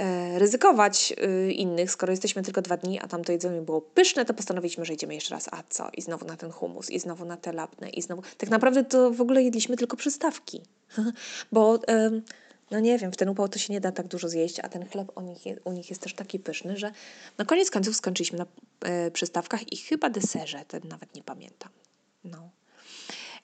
E, 0.00 0.38
ryzykować 0.38 1.14
y, 1.48 1.52
innych, 1.52 1.90
skoro 1.90 2.12
jesteśmy 2.12 2.42
tylko 2.42 2.62
dwa 2.62 2.76
dni, 2.76 3.00
a 3.00 3.08
tam 3.08 3.24
to 3.24 3.32
jedzenie 3.32 3.60
było 3.60 3.80
pyszne, 3.80 4.24
to 4.24 4.34
postanowiliśmy, 4.34 4.84
że 4.84 4.94
idziemy 4.94 5.14
jeszcze 5.14 5.34
raz, 5.34 5.48
a 5.52 5.62
co? 5.68 5.88
I 5.96 6.02
znowu 6.02 6.26
na 6.26 6.36
ten 6.36 6.50
humus, 6.50 6.90
i 6.90 6.98
znowu 6.98 7.24
na 7.24 7.36
te 7.36 7.52
lapne, 7.52 7.88
i 7.88 8.02
znowu... 8.02 8.22
Tak 8.38 8.50
naprawdę 8.50 8.84
to 8.84 9.10
w 9.10 9.20
ogóle 9.20 9.42
jedliśmy 9.42 9.76
tylko 9.76 9.96
przystawki, 9.96 10.62
bo... 11.52 11.78
No 12.70 12.80
nie 12.80 12.98
wiem, 12.98 13.12
w 13.12 13.16
ten 13.16 13.28
upał 13.28 13.48
to 13.48 13.58
się 13.58 13.72
nie 13.72 13.80
da 13.80 13.92
tak 13.92 14.08
dużo 14.08 14.28
zjeść, 14.28 14.60
a 14.60 14.68
ten 14.68 14.88
chleb 14.88 15.12
u 15.16 15.20
nich, 15.20 15.42
u 15.64 15.72
nich 15.72 15.90
jest 15.90 16.02
też 16.02 16.14
taki 16.14 16.38
pyszny, 16.38 16.76
że 16.76 16.92
na 17.38 17.44
koniec 17.44 17.70
końców 17.70 17.96
skończyliśmy 17.96 18.38
na 18.38 18.46
e, 18.80 19.10
przystawkach 19.10 19.72
i 19.72 19.76
chyba 19.76 20.10
deserze, 20.10 20.64
ten 20.68 20.80
nawet 20.88 21.14
nie 21.14 21.22
pamiętam. 21.22 21.70
No. 22.24 22.50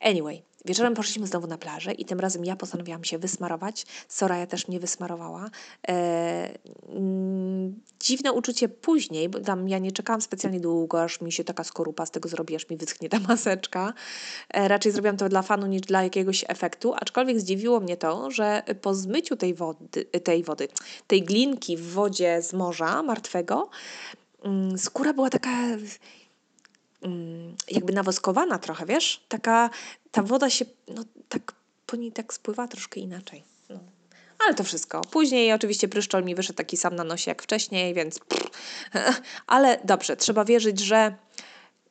Anyway, 0.01 0.43
wieczorem 0.65 0.95
poszliśmy 0.95 1.27
znowu 1.27 1.47
na 1.47 1.59
plażę 1.59 1.93
i 1.93 2.05
tym 2.05 2.21
razem 2.21 2.45
ja 2.45 2.57
postanowiłam 2.57 3.05
się 3.05 3.19
wysmarować. 3.19 3.87
Soraya 4.09 4.47
też 4.47 4.69
mnie 4.69 4.81
wysmarowała. 4.81 5.51
E, 5.89 6.59
mm, 6.89 7.81
dziwne 8.01 8.33
uczucie 8.33 8.69
później, 8.69 9.29
bo 9.29 9.41
tam 9.41 9.69
ja 9.69 9.79
nie 9.79 9.93
czekałam 9.93 10.21
specjalnie 10.21 10.61
długo, 10.61 11.03
aż 11.03 11.21
mi 11.21 11.33
się 11.33 11.45
taka 11.45 11.65
skorupa 11.65 12.07
z 12.07 12.11
tego 12.11 12.29
zrobi, 12.29 12.57
aż 12.57 12.71
mi 12.71 12.77
wyschnie 12.77 13.09
ta 13.09 13.19
maseczka. 13.29 13.93
E, 14.51 14.69
raczej 14.69 14.93
zrobiłam 14.93 15.17
to 15.17 15.29
dla 15.29 15.43
fanu 15.43 15.67
niż 15.67 15.81
dla 15.81 16.03
jakiegoś 16.03 16.45
efektu, 16.49 16.95
aczkolwiek 16.95 17.41
zdziwiło 17.41 17.81
mnie 17.81 17.97
to, 17.97 18.31
że 18.31 18.63
po 18.83 18.95
zmyciu 18.95 19.37
tej 19.37 19.55
wody, 19.55 20.05
tej 20.05 20.45
wody, 20.45 20.69
tej 21.07 21.23
glinki 21.23 21.77
w 21.77 21.93
wodzie 21.93 22.43
z 22.43 22.53
morza 22.53 23.03
martwego, 23.03 23.71
mm, 24.45 24.79
skóra 24.79 25.13
była 25.13 25.31
taka 25.31 25.51
jakby 27.71 27.93
nawoskowana 27.93 28.59
trochę, 28.59 28.87
wiesz? 28.87 29.25
Taka, 29.29 29.71
ta 30.11 30.23
woda 30.23 30.51
się, 30.51 30.65
no 30.89 31.05
tak, 31.29 31.53
po 31.87 31.97
niej 31.97 32.13
tak 32.13 32.35
spływa 32.35 32.69
troszkę 32.69 33.01
inaczej. 33.01 33.45
No. 33.69 33.81
Ale 34.39 34.55
to 34.55 34.65
wszystko. 34.65 35.01
Później 35.01 35.53
oczywiście 35.53 35.89
pryszczol 35.89 36.25
mi 36.25 36.35
wyszedł 36.35 36.57
taki 36.57 36.77
sam 36.77 36.97
na 36.97 37.05
nosie 37.05 37.31
jak 37.31 37.43
wcześniej, 37.43 37.95
więc 37.95 38.21
ale 39.47 39.81
dobrze, 39.85 40.17
trzeba 40.17 40.45
wierzyć, 40.45 40.81
że 40.81 41.17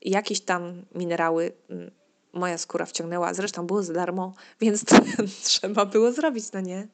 jakieś 0.01 0.41
tam 0.41 0.85
minerały 0.95 1.51
mm, 1.69 1.91
moja 2.33 2.57
skóra 2.57 2.85
wciągnęła, 2.85 3.33
zresztą 3.33 3.67
było 3.67 3.83
za 3.83 3.93
darmo, 3.93 4.33
więc 4.61 4.85
trzeba 5.43 5.85
było 5.85 6.11
zrobić, 6.11 6.51
no 6.53 6.59
nie? 6.59 6.87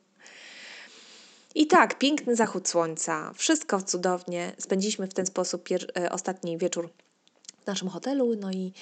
I 1.56 1.68
tak, 1.68 1.98
piękny 1.98 2.36
zachód 2.36 2.70
słońca, 2.70 3.34
wszystko 3.36 3.82
cudownie. 3.82 4.52
Spędziliśmy 4.58 5.08
w 5.08 5.14
ten 5.14 5.26
sposób 5.26 5.70
e, 5.98 6.12
ostatni 6.12 6.58
wieczór 6.58 6.90
w 7.64 7.68
naszym 7.68 7.90
hotelu, 7.90 8.36
no 8.36 8.52
i, 8.52 8.74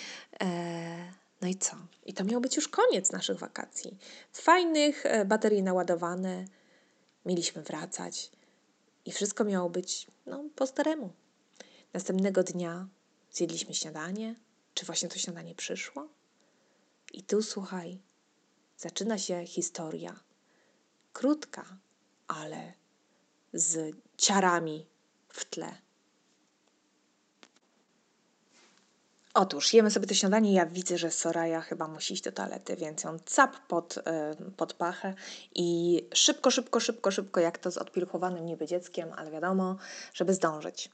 e, 0.42 1.14
no 1.42 1.48
i 1.48 1.56
co? 1.56 1.76
I 2.06 2.14
to 2.14 2.24
miał 2.24 2.42
być 2.42 2.56
już 2.56 2.68
koniec 2.68 3.12
naszych 3.12 3.38
wakacji. 3.38 3.98
Fajnych, 4.34 5.06
e, 5.06 5.26
baterii 5.26 5.64
naładowane, 5.64 6.46
mieliśmy 7.26 7.62
wracać 7.62 8.32
i 9.06 9.12
wszystko 9.12 9.44
miało 9.44 9.70
być 9.70 10.08
no, 10.26 10.44
po 10.56 10.68
staremu. 10.68 11.10
Następnego 11.94 12.44
dnia 12.44 12.88
zjedliśmy 13.32 13.74
śniadanie, 13.74 14.36
czy 14.74 14.86
właśnie 14.86 15.10
to 15.10 15.20
śniadanie 15.20 15.56
przyszło? 15.56 16.08
I 17.14 17.24
tu 17.24 17.44
słuchaj, 17.44 18.00
zaczyna 18.78 19.18
się 19.18 19.46
historia. 19.46 20.20
Krótka, 21.14 21.66
ale 22.28 22.74
z 23.54 23.96
ciarami 24.18 24.86
w 25.30 25.46
tle. 25.46 25.89
Otóż 29.34 29.74
jemy 29.74 29.92
sobie 29.92 30.08
to 30.08 30.14
śniadanie 30.14 30.54
ja 30.54 30.66
widzę, 30.66 30.98
że 30.98 31.12
Soraya 31.12 31.62
chyba 31.62 31.88
musi 31.88 32.14
iść 32.14 32.24
do 32.24 32.32
toalety, 32.32 32.76
więc 32.76 33.04
ją 33.04 33.18
cap 33.26 33.68
pod, 33.68 33.98
y, 33.98 34.02
pod 34.58 34.74
pachę 34.74 35.14
i 35.56 36.02
szybko, 36.14 36.52
szybko, 36.52 36.80
szybko, 36.80 37.12
szybko, 37.12 37.40
jak 37.40 37.58
to 37.58 37.72
z 37.72 37.78
odpilchowanym 37.78 38.46
niby 38.46 38.68
dzieckiem, 38.68 39.14
ale 39.16 39.32
wiadomo, 39.32 39.76
żeby 40.14 40.34
zdążyć. 40.34 40.90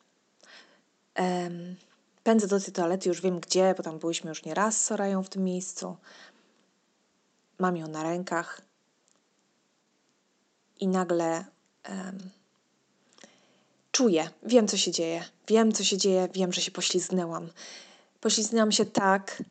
Pędzę 2.24 2.48
do 2.48 2.60
tej 2.60 2.74
toalety, 2.74 3.10
już 3.10 3.22
wiem 3.22 3.40
gdzie, 3.40 3.74
bo 3.78 3.84
tam 3.84 4.00
byliśmy 4.00 4.30
już 4.30 4.46
nie 4.46 4.54
raz 4.54 4.82
z 4.82 4.86
Sorają 4.86 5.24
w 5.24 5.30
tym 5.30 5.44
miejscu. 5.44 5.98
Mam 7.60 7.78
ją 7.78 7.88
na 7.88 8.04
rękach 8.04 8.62
i 10.80 10.88
nagle 10.88 11.46
czuję, 13.92 14.30
wiem 14.44 14.68
co 14.68 14.78
się 14.78 14.92
dzieje, 14.92 15.26
wiem 15.48 15.72
co 15.72 15.84
się 15.84 15.98
dzieje, 15.98 16.30
wiem, 16.34 16.54
że 16.54 16.62
się 16.62 16.72
poślizgnęłam 16.72 17.50
Poślizgnęłam 18.26 18.72
się 18.72 18.86
tak, 18.86 19.44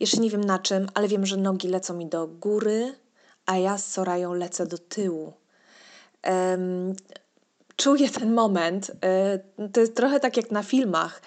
jeszcze 0.00 0.16
nie 0.16 0.30
wiem 0.30 0.44
na 0.44 0.58
czym, 0.58 0.86
ale 0.94 1.08
wiem, 1.08 1.26
że 1.26 1.36
nogi 1.36 1.68
lecą 1.68 1.94
mi 1.94 2.06
do 2.06 2.26
góry, 2.26 2.94
a 3.46 3.56
ja 3.56 3.78
z 3.78 3.92
Sorają 3.92 4.34
lecę 4.34 4.66
do 4.66 4.78
tyłu. 4.78 5.32
Um, 6.26 6.94
czuję 7.76 8.10
ten 8.10 8.34
moment. 8.34 8.90
E, 9.04 9.38
to 9.68 9.80
jest 9.80 9.96
trochę 9.96 10.20
tak 10.20 10.36
jak 10.36 10.50
na 10.50 10.62
filmach. 10.62 11.22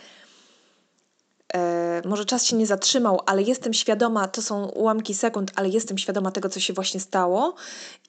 E, 1.54 2.02
może 2.06 2.26
czas 2.26 2.45
się 2.45 2.56
nie 2.56 2.67
zatrzymał, 2.67 3.21
ale 3.26 3.41
jestem 3.41 3.73
świadoma, 3.73 4.28
to 4.28 4.41
są 4.41 4.65
ułamki 4.65 5.13
sekund, 5.13 5.52
ale 5.56 5.69
jestem 5.69 5.97
świadoma 5.97 6.32
tego, 6.32 6.50
co 6.50 6.60
się 6.60 6.73
właśnie 6.73 7.00
stało 7.00 7.56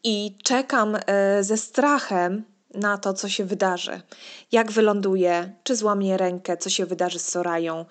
i 0.05 0.37
czekam 0.43 0.97
e, 1.07 1.45
ze 1.45 1.57
strachem 1.57 2.45
na 2.75 2.99
to, 2.99 3.15
co 3.15 3.29
się 3.29 3.45
wydarzy. 3.45 4.01
Jak 4.53 4.73
wyląduję, 4.73 5.53
czy 5.63 5.77
złamię 5.77 6.17
rękę, 6.17 6.57
co 6.57 6.71
się 6.71 6.87
wydarzy 6.87 7.19
z 7.19 7.29
Sorają, 7.29 7.85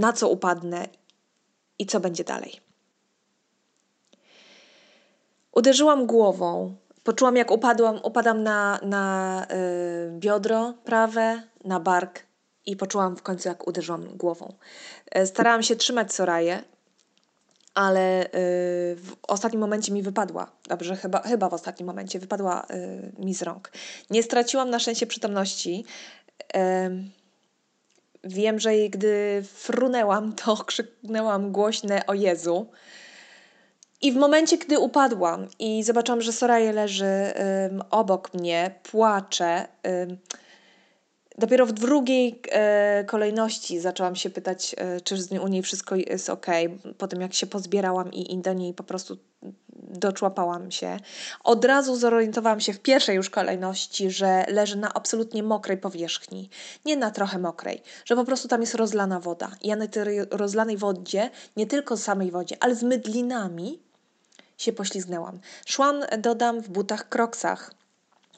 na 0.00 0.12
co 0.12 0.28
upadnę 0.28 0.88
i 1.78 1.86
co 1.86 2.00
będzie 2.00 2.24
dalej. 2.24 2.60
Uderzyłam 5.52 6.06
głową. 6.06 6.74
Poczułam, 7.04 7.36
jak 7.36 7.50
upadłam, 7.50 8.00
upadam 8.02 8.42
na, 8.42 8.80
na 8.82 9.46
yy, 9.50 10.18
biodro 10.18 10.74
prawe, 10.84 11.42
na 11.64 11.80
bark 11.80 12.26
i 12.66 12.76
poczułam 12.76 13.16
w 13.16 13.22
końcu, 13.22 13.48
jak 13.48 13.68
uderzyłam 13.68 14.16
głową. 14.16 14.54
Yy, 15.14 15.26
starałam 15.26 15.62
się 15.62 15.76
trzymać 15.76 16.14
Soraję, 16.14 16.62
ale 17.74 18.18
yy, 18.22 18.30
w 18.96 19.16
ostatnim 19.28 19.60
momencie 19.60 19.92
mi 19.92 20.02
wypadła. 20.02 20.50
Dobrze, 20.68 20.96
chyba, 20.96 21.22
chyba 21.22 21.48
w 21.48 21.54
ostatnim 21.54 21.86
momencie 21.86 22.18
wypadła 22.18 22.66
y, 22.70 23.24
mi 23.24 23.34
z 23.34 23.42
rąk. 23.42 23.72
Nie 24.10 24.22
straciłam 24.22 24.70
na 24.70 24.78
szczęście 24.78 25.06
przytomności. 25.06 25.84
Wiem, 28.24 28.58
że 28.58 28.74
gdy 28.74 29.42
frunęłam, 29.54 30.32
to 30.32 30.56
krzyknęłam 30.64 31.52
głośne 31.52 32.06
o 32.06 32.14
Jezu. 32.14 32.66
I 34.02 34.12
w 34.12 34.16
momencie, 34.16 34.58
gdy 34.58 34.78
upadłam 34.78 35.48
i 35.58 35.82
zobaczyłam, 35.82 36.20
że 36.20 36.32
Soraya 36.32 36.72
leży 36.72 37.04
um, 37.04 37.82
obok 37.90 38.34
mnie, 38.34 38.74
płacze, 38.82 39.68
um, 39.84 40.18
dopiero 41.40 41.66
w 41.66 41.72
drugiej 41.72 42.40
e, 42.50 43.04
kolejności 43.04 43.80
zaczęłam 43.80 44.16
się 44.16 44.30
pytać, 44.30 44.74
e, 44.78 45.00
czy 45.00 45.16
u 45.42 45.48
niej 45.48 45.62
wszystko 45.62 45.96
jest 45.96 46.30
ok. 46.30 46.46
Po 46.98 47.08
tym, 47.08 47.20
jak 47.20 47.34
się 47.34 47.46
pozbierałam 47.46 48.12
i, 48.12 48.34
i 48.34 48.38
do 48.38 48.52
niej 48.52 48.74
po 48.74 48.84
prostu 48.84 49.16
doczłapałam 49.82 50.70
się. 50.70 50.96
Od 51.44 51.64
razu 51.64 51.96
zorientowałam 51.96 52.60
się 52.60 52.72
w 52.72 52.80
pierwszej 52.80 53.16
już 53.16 53.30
kolejności, 53.30 54.10
że 54.10 54.44
leży 54.48 54.76
na 54.76 54.94
absolutnie 54.94 55.42
mokrej 55.42 55.78
powierzchni. 55.78 56.50
Nie 56.84 56.96
na 56.96 57.10
trochę 57.10 57.38
mokrej, 57.38 57.82
że 58.04 58.16
po 58.16 58.24
prostu 58.24 58.48
tam 58.48 58.60
jest 58.60 58.74
rozlana 58.74 59.20
woda. 59.20 59.50
Ja 59.62 59.76
na 59.76 59.86
tej 59.86 60.20
rozlanej 60.30 60.76
wodzie, 60.76 61.30
nie 61.56 61.66
tylko 61.66 61.96
samej 61.96 62.30
wodzie, 62.30 62.56
ale 62.60 62.74
z 62.74 62.82
mydlinami 62.82 63.80
się 64.58 64.72
poślizgnęłam. 64.72 65.40
Szłam, 65.66 66.00
dodam, 66.18 66.60
w 66.60 66.68
butach 66.68 67.08
kroksach. 67.08 67.74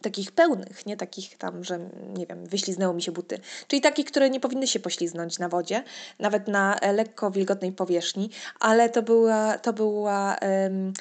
Takich 0.02 0.33
pełnych, 0.33 0.87
nie 0.87 0.96
takich 0.96 1.38
tam, 1.38 1.64
że 1.64 1.78
nie 2.14 2.26
wiem, 2.26 2.46
wyśliznęło 2.46 2.94
mi 2.94 3.02
się 3.02 3.12
buty. 3.12 3.38
Czyli 3.68 3.83
takich, 3.83 4.07
które 4.07 4.31
nie 4.31 4.40
powinny 4.40 4.66
się 4.66 4.81
pośliznąć 4.81 5.38
na 5.38 5.48
wodzie, 5.48 5.85
nawet 6.18 6.48
na 6.48 6.78
lekko 6.92 7.31
wilgotnej 7.31 7.72
powierzchni, 7.72 8.31
ale 8.61 8.90
to 8.90 9.02
była, 9.02 9.59
to 9.59 9.72
była 9.72 10.37
um, 10.42 10.92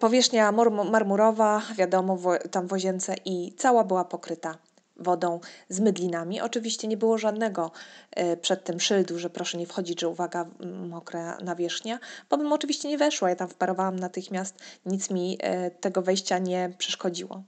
powierzchnia 0.00 0.52
marmurowa, 0.90 1.62
wiadomo, 1.76 2.18
tam 2.50 2.66
w 2.66 2.72
łazience 2.72 3.14
i 3.24 3.54
cała 3.56 3.84
była 3.84 4.04
pokryta 4.04 4.58
wodą 4.96 5.40
z 5.68 5.80
mydlinami. 5.80 6.40
Oczywiście 6.40 6.88
nie 6.88 6.96
było 6.96 7.18
żadnego 7.18 7.70
e, 8.10 8.36
przed 8.36 8.64
tym 8.64 8.80
szyldu, 8.80 9.18
że 9.18 9.30
proszę 9.30 9.58
nie 9.58 9.66
wchodzić, 9.66 10.00
że 10.00 10.08
uwaga, 10.08 10.46
mokra 10.88 11.38
nawierzchnia, 11.44 11.98
bo 12.30 12.38
bym 12.38 12.52
oczywiście 12.52 12.88
nie 12.88 12.98
weszła. 12.98 13.30
Ja 13.30 13.36
tam 13.36 13.48
wparowałam 13.48 13.98
natychmiast, 13.98 14.58
nic 14.86 15.10
mi 15.10 15.38
e, 15.40 15.70
tego 15.70 16.02
wejścia 16.02 16.38
nie 16.38 16.72
przeszkodziło. 16.78 17.42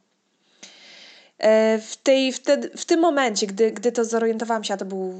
E, 1.38 1.78
w, 1.78 1.96
tej, 1.96 2.32
wtedy, 2.32 2.70
w 2.76 2.84
tym 2.84 3.00
momencie, 3.00 3.46
gdy, 3.46 3.72
gdy 3.72 3.92
to 3.92 4.04
zorientowałam 4.04 4.64
się, 4.64 4.74
a 4.74 4.76
to 4.76 4.84
był 4.84 5.14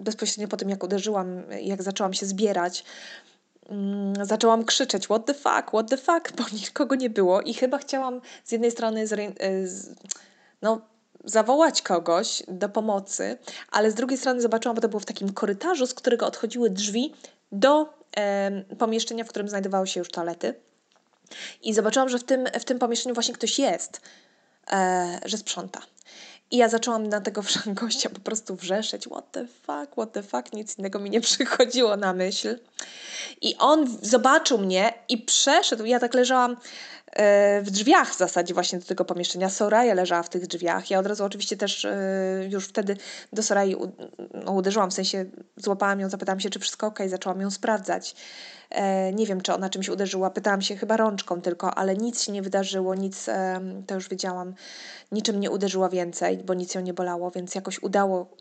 bezpośrednio 0.00 0.48
po 0.48 0.56
tym, 0.56 0.70
jak 0.70 0.84
uderzyłam, 0.84 1.42
jak 1.60 1.82
zaczęłam 1.82 2.14
się 2.14 2.26
zbierać, 2.26 2.84
zaczęłam 4.22 4.64
krzyczeć 4.64 5.04
what 5.04 5.26
the 5.26 5.34
fuck, 5.34 5.68
what 5.68 5.90
the 5.90 5.96
fuck, 5.96 6.32
bo 6.36 6.44
nikogo 6.62 6.94
nie 6.94 7.10
było 7.10 7.40
i 7.40 7.54
chyba 7.54 7.78
chciałam 7.78 8.20
z 8.44 8.52
jednej 8.52 8.70
strony 8.70 9.04
no, 10.62 10.80
zawołać 11.24 11.82
kogoś 11.82 12.42
do 12.48 12.68
pomocy, 12.68 13.38
ale 13.70 13.90
z 13.90 13.94
drugiej 13.94 14.18
strony 14.18 14.40
zobaczyłam, 14.40 14.74
bo 14.74 14.82
to 14.82 14.88
było 14.88 15.00
w 15.00 15.04
takim 15.04 15.32
korytarzu, 15.32 15.86
z 15.86 15.94
którego 15.94 16.26
odchodziły 16.26 16.70
drzwi 16.70 17.14
do 17.52 17.94
e, 18.16 18.50
pomieszczenia, 18.78 19.24
w 19.24 19.28
którym 19.28 19.48
znajdowały 19.48 19.86
się 19.86 20.00
już 20.00 20.08
toalety. 20.08 20.54
I 21.62 21.74
zobaczyłam, 21.74 22.08
że 22.08 22.18
w 22.18 22.24
tym, 22.24 22.46
w 22.60 22.64
tym 22.64 22.78
pomieszczeniu 22.78 23.14
właśnie 23.14 23.34
ktoś 23.34 23.58
jest, 23.58 24.00
e, 24.72 25.20
że 25.24 25.38
sprząta. 25.38 25.80
I 26.52 26.56
ja 26.56 26.68
zaczęłam 26.68 27.06
na 27.06 27.20
tego 27.20 27.42
gościa 27.82 28.10
po 28.10 28.20
prostu 28.20 28.56
wrzeszczeć. 28.56 29.06
What 29.06 29.32
the 29.32 29.46
fuck, 29.46 29.92
what 29.92 30.12
the 30.12 30.22
fuck, 30.22 30.52
nic 30.52 30.78
innego 30.78 30.98
mi 30.98 31.10
nie 31.10 31.20
przychodziło 31.20 31.96
na 31.96 32.12
myśl. 32.12 32.58
I 33.40 33.56
on 33.58 33.98
zobaczył 34.02 34.58
mnie 34.58 34.94
i 35.08 35.18
przeszedł. 35.18 35.84
Ja 35.84 36.00
tak 36.00 36.14
leżałam 36.14 36.56
w 37.62 37.70
drzwiach 37.70 38.14
w 38.14 38.18
zasadzie 38.18 38.54
właśnie 38.54 38.78
do 38.78 38.84
tego 38.84 39.04
pomieszczenia. 39.04 39.50
Soraya 39.50 39.94
leżała 39.94 40.22
w 40.22 40.28
tych 40.28 40.46
drzwiach. 40.46 40.90
Ja 40.90 40.98
od 40.98 41.06
razu 41.06 41.24
oczywiście 41.24 41.56
też 41.56 41.84
e, 41.84 41.98
już 42.50 42.68
wtedy 42.68 42.96
do 43.32 43.42
Sorai 43.42 43.76
no, 44.44 44.52
uderzyłam, 44.52 44.90
w 44.90 44.94
sensie 44.94 45.24
złapałam 45.56 46.00
ją, 46.00 46.10
zapytałam 46.10 46.40
się, 46.40 46.50
czy 46.50 46.58
wszystko 46.58 46.86
ok, 46.86 46.98
zaczęłam 47.06 47.40
ją 47.40 47.50
sprawdzać. 47.50 48.14
E, 48.70 49.12
nie 49.12 49.26
wiem, 49.26 49.40
czy 49.40 49.54
ona 49.54 49.70
czymś 49.70 49.88
uderzyła. 49.88 50.30
Pytałam 50.30 50.62
się 50.62 50.76
chyba 50.76 50.96
rączką 50.96 51.40
tylko, 51.40 51.74
ale 51.74 51.96
nic 51.96 52.22
się 52.22 52.32
nie 52.32 52.42
wydarzyło, 52.42 52.94
nic, 52.94 53.26
to 53.86 53.94
już 53.94 54.08
wiedziałam, 54.08 54.54
niczym 55.12 55.40
nie 55.40 55.50
uderzyła 55.50 55.88
więcej, 55.88 56.38
bo 56.38 56.54
nic 56.54 56.74
ją 56.74 56.80
nie 56.80 56.94
bolało, 56.94 57.30
więc 57.30 57.54
jakoś 57.54 57.82
udało 57.82 58.36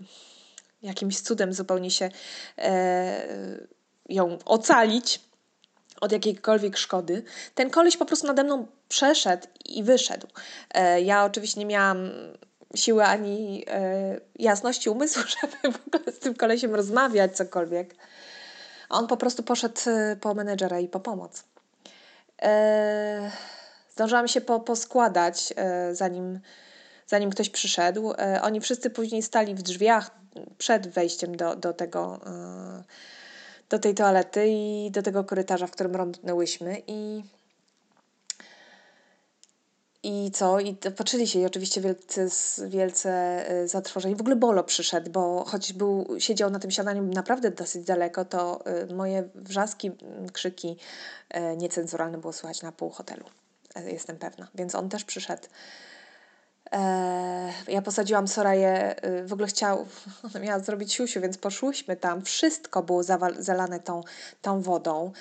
jakimś 0.81 1.21
cudem 1.21 1.53
zupełnie 1.53 1.91
się 1.91 2.10
e, 2.57 3.27
ją 4.10 4.38
ocalić 4.45 5.31
od 6.01 6.11
jakiejkolwiek 6.11 6.77
szkody. 6.77 7.23
Ten 7.55 7.69
koleś 7.69 7.97
po 7.97 8.05
prostu 8.05 8.27
nade 8.27 8.43
mną 8.43 8.67
przeszedł 8.89 9.47
i 9.65 9.83
wyszedł. 9.83 10.27
E, 10.73 11.01
ja 11.01 11.25
oczywiście 11.25 11.59
nie 11.59 11.65
miałam 11.65 12.09
siły 12.75 13.05
ani 13.05 13.65
e, 13.67 14.19
jasności 14.39 14.89
umysłu, 14.89 15.23
żeby 15.41 15.77
w 15.77 15.87
ogóle 15.87 16.11
z 16.11 16.19
tym 16.19 16.35
kolesiem 16.35 16.75
rozmawiać 16.75 17.37
cokolwiek. 17.37 17.95
A 18.89 18.97
on 18.97 19.07
po 19.07 19.17
prostu 19.17 19.43
poszedł 19.43 19.81
e, 19.87 20.15
po 20.15 20.33
menedżera 20.33 20.79
i 20.79 20.87
po 20.87 20.99
pomoc. 20.99 21.43
Zdążyłam 23.91 24.27
się 24.27 24.41
po, 24.41 24.59
poskładać, 24.59 25.53
zanim, 25.91 26.39
zanim 27.07 27.29
ktoś 27.29 27.49
przyszedł. 27.49 28.13
Oni 28.41 28.61
wszyscy 28.61 28.89
później 28.89 29.21
stali 29.21 29.55
w 29.55 29.61
drzwiach 29.61 30.11
przed 30.57 30.87
wejściem 30.87 31.37
do, 31.37 31.55
do 31.55 31.73
tego 31.73 32.19
do 33.71 33.79
tej 33.79 33.95
toalety 33.95 34.47
i 34.47 34.91
do 34.91 35.01
tego 35.01 35.23
korytarza, 35.23 35.67
w 35.67 35.71
którym 35.71 35.95
rąbnęłyśmy 35.95 36.81
i 36.88 37.23
i 40.03 40.31
co? 40.31 40.60
I 40.60 40.75
patrzyli 40.75 41.27
się 41.27 41.39
i 41.39 41.45
oczywiście 41.45 41.81
wielce, 41.81 42.27
wielce 42.67 43.12
y, 43.51 43.67
zatrwożeni. 43.67 44.15
W 44.15 44.21
ogóle 44.21 44.36
Bolo 44.36 44.63
przyszedł, 44.63 45.12
bo 45.12 45.45
choć 45.45 45.73
był, 45.73 46.07
siedział 46.19 46.49
na 46.49 46.60
tym 46.60 46.71
siadaniu 46.71 47.03
naprawdę 47.03 47.51
dosyć 47.51 47.86
daleko, 47.86 48.25
to 48.25 48.63
y, 48.91 48.93
moje 48.93 49.29
wrzaski, 49.36 49.91
krzyki 50.34 50.77
y, 51.36 51.57
niecenzuralne 51.57 52.17
było 52.17 52.34
słychać 52.34 52.62
na 52.62 52.71
pół 52.71 52.89
hotelu. 52.89 53.25
Jestem 53.86 54.17
pewna. 54.17 54.47
Więc 54.55 54.75
on 54.75 54.89
też 54.89 55.03
przyszedł 55.03 55.43
ja 57.67 57.81
posadziłam 57.81 58.27
Soraję, 58.27 58.95
y, 59.05 59.27
w 59.27 59.34
ogóle 59.34 59.47
chciał, 59.47 59.86
ona 60.29 60.39
miała 60.39 60.60
zrobić 60.60 60.93
siusiu, 60.93 61.21
więc 61.21 61.38
poszłyśmy 61.38 61.95
tam. 61.95 62.21
Wszystko 62.21 62.84
było 62.84 63.03
zalane 63.39 63.79
tą, 63.79 64.01
tą 64.41 64.62
wodą. 64.62 65.12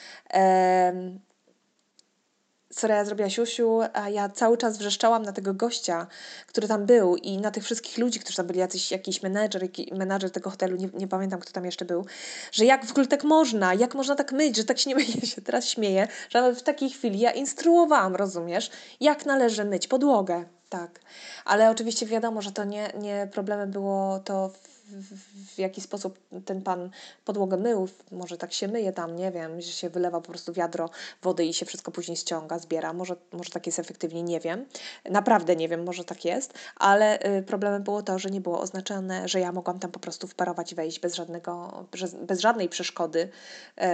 Soraya 2.73 3.05
zrobiła 3.05 3.31
siusiu, 3.31 3.81
a 3.93 4.09
ja 4.09 4.29
cały 4.29 4.59
czas 4.59 4.79
wrzeszczałam 4.79 5.23
na 5.23 5.33
tego 5.33 5.55
gościa, 5.55 6.07
który 6.47 6.69
tam 6.69 6.87
był 6.87 7.17
i 7.17 7.39
na 7.39 7.51
tych 7.51 7.65
wszystkich 7.65 7.99
ludzi, 7.99 8.21
którzy 8.21 8.37
tam 8.37 8.47
byli, 8.47 8.59
jacyś, 8.59 8.91
jakiś 8.91 9.23
menedżer, 9.23 9.69
menadżer 9.93 10.31
tego 10.31 10.51
hotelu, 10.51 10.77
nie, 10.77 10.89
nie 10.95 11.09
pamiętam 11.09 11.41
kto 11.41 11.53
tam 11.53 11.65
jeszcze 11.65 11.85
był, 11.85 12.07
że 12.53 12.65
jak 12.65 12.87
w 12.87 12.91
ogóle 12.91 13.07
tak 13.07 13.25
można, 13.25 13.75
jak 13.75 13.95
można 13.95 14.15
tak 14.15 14.33
myć, 14.33 14.57
że 14.57 14.65
tak 14.65 14.79
się 14.79 14.91
nie 14.91 14.97
myje, 14.97 15.27
się 15.35 15.43
teraz 15.43 15.67
śmieję, 15.67 16.09
że 16.29 16.41
nawet 16.41 16.59
w 16.59 16.63
takiej 16.63 16.91
chwili 16.91 17.19
ja 17.19 17.31
instruowałam, 17.31 18.17
rozumiesz, 18.17 18.71
jak 19.01 19.27
należy 19.27 19.65
myć 19.65 19.89
podłogę. 19.89 20.45
Tak, 20.71 21.01
ale 21.45 21.71
oczywiście 21.71 22.07
wiadomo, 22.07 22.43
że 22.43 22.53
to 22.53 22.65
nie, 22.65 22.93
nie 22.99 23.29
problemem 23.33 23.71
było 23.71 24.19
to, 24.19 24.49
w, 24.49 25.15
w, 25.15 25.55
w 25.55 25.59
jaki 25.59 25.81
sposób 25.81 26.19
ten 26.45 26.63
pan 26.63 26.91
podłogę 27.25 27.57
mył. 27.57 27.89
Może 28.13 28.37
tak 28.39 28.53
się 28.53 28.69
myje 28.69 28.93
tam, 28.93 29.17
nie 29.17 29.33
wiem, 29.33 29.61
że 29.61 29.73
się 29.73 29.91
wylewa 29.91 30.21
po 30.21 30.31
prostu 30.31 30.53
wiadro 30.53 30.91
wody 31.23 31.45
i 31.45 31.55
się 31.55 31.67
wszystko 31.67 31.91
później 31.91 32.17
ściąga, 32.17 32.59
zbiera. 32.59 32.93
Może, 32.93 33.17
może 33.33 33.51
tak 33.51 33.67
jest 33.67 33.79
efektywnie, 33.79 34.23
nie 34.23 34.41
wiem. 34.41 34.67
Naprawdę 35.11 35.57
nie 35.57 35.69
wiem, 35.69 35.85
może 35.85 36.05
tak 36.05 36.25
jest, 36.25 36.55
ale 36.77 37.19
y, 37.39 37.43
problemem 37.43 37.83
było 37.83 38.03
to, 38.03 38.19
że 38.19 38.31
nie 38.31 38.41
było 38.41 38.61
oznaczone, 38.61 39.29
że 39.29 39.41
ja 39.41 39.53
mogłam 39.53 39.79
tam 39.79 39.91
po 39.91 40.01
prostu 40.01 40.27
wparować, 40.27 40.75
wejść 40.75 41.01
bez, 41.01 41.15
żadnego, 41.15 41.85
bez, 42.27 42.41
żadnej 42.41 42.69
przeszkody, 42.69 43.29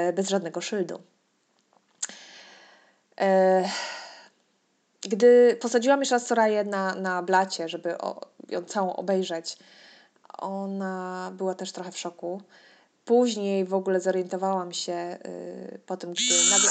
y, 0.08 0.12
bez 0.12 0.28
żadnego 0.28 0.60
szyldu. 0.60 1.02
Y, 3.20 3.24
gdy 5.08 5.56
posadziłam 5.60 6.00
jeszcze 6.00 6.14
raz 6.14 6.26
Soraję 6.26 6.64
na, 6.64 6.94
na 6.94 7.22
blacie, 7.22 7.68
żeby 7.68 7.98
o, 7.98 8.20
ją 8.48 8.62
całą 8.62 8.96
obejrzeć, 8.96 9.58
ona 10.38 11.32
była 11.36 11.54
też 11.54 11.72
trochę 11.72 11.92
w 11.92 11.98
szoku. 11.98 12.42
Później 13.04 13.64
w 13.64 13.74
ogóle 13.74 14.00
zorientowałam 14.00 14.72
się 14.72 15.18
yy, 15.72 15.78
po 15.86 15.96
tym, 15.96 16.12
gdy 16.12 16.50
nagle, 16.50 16.70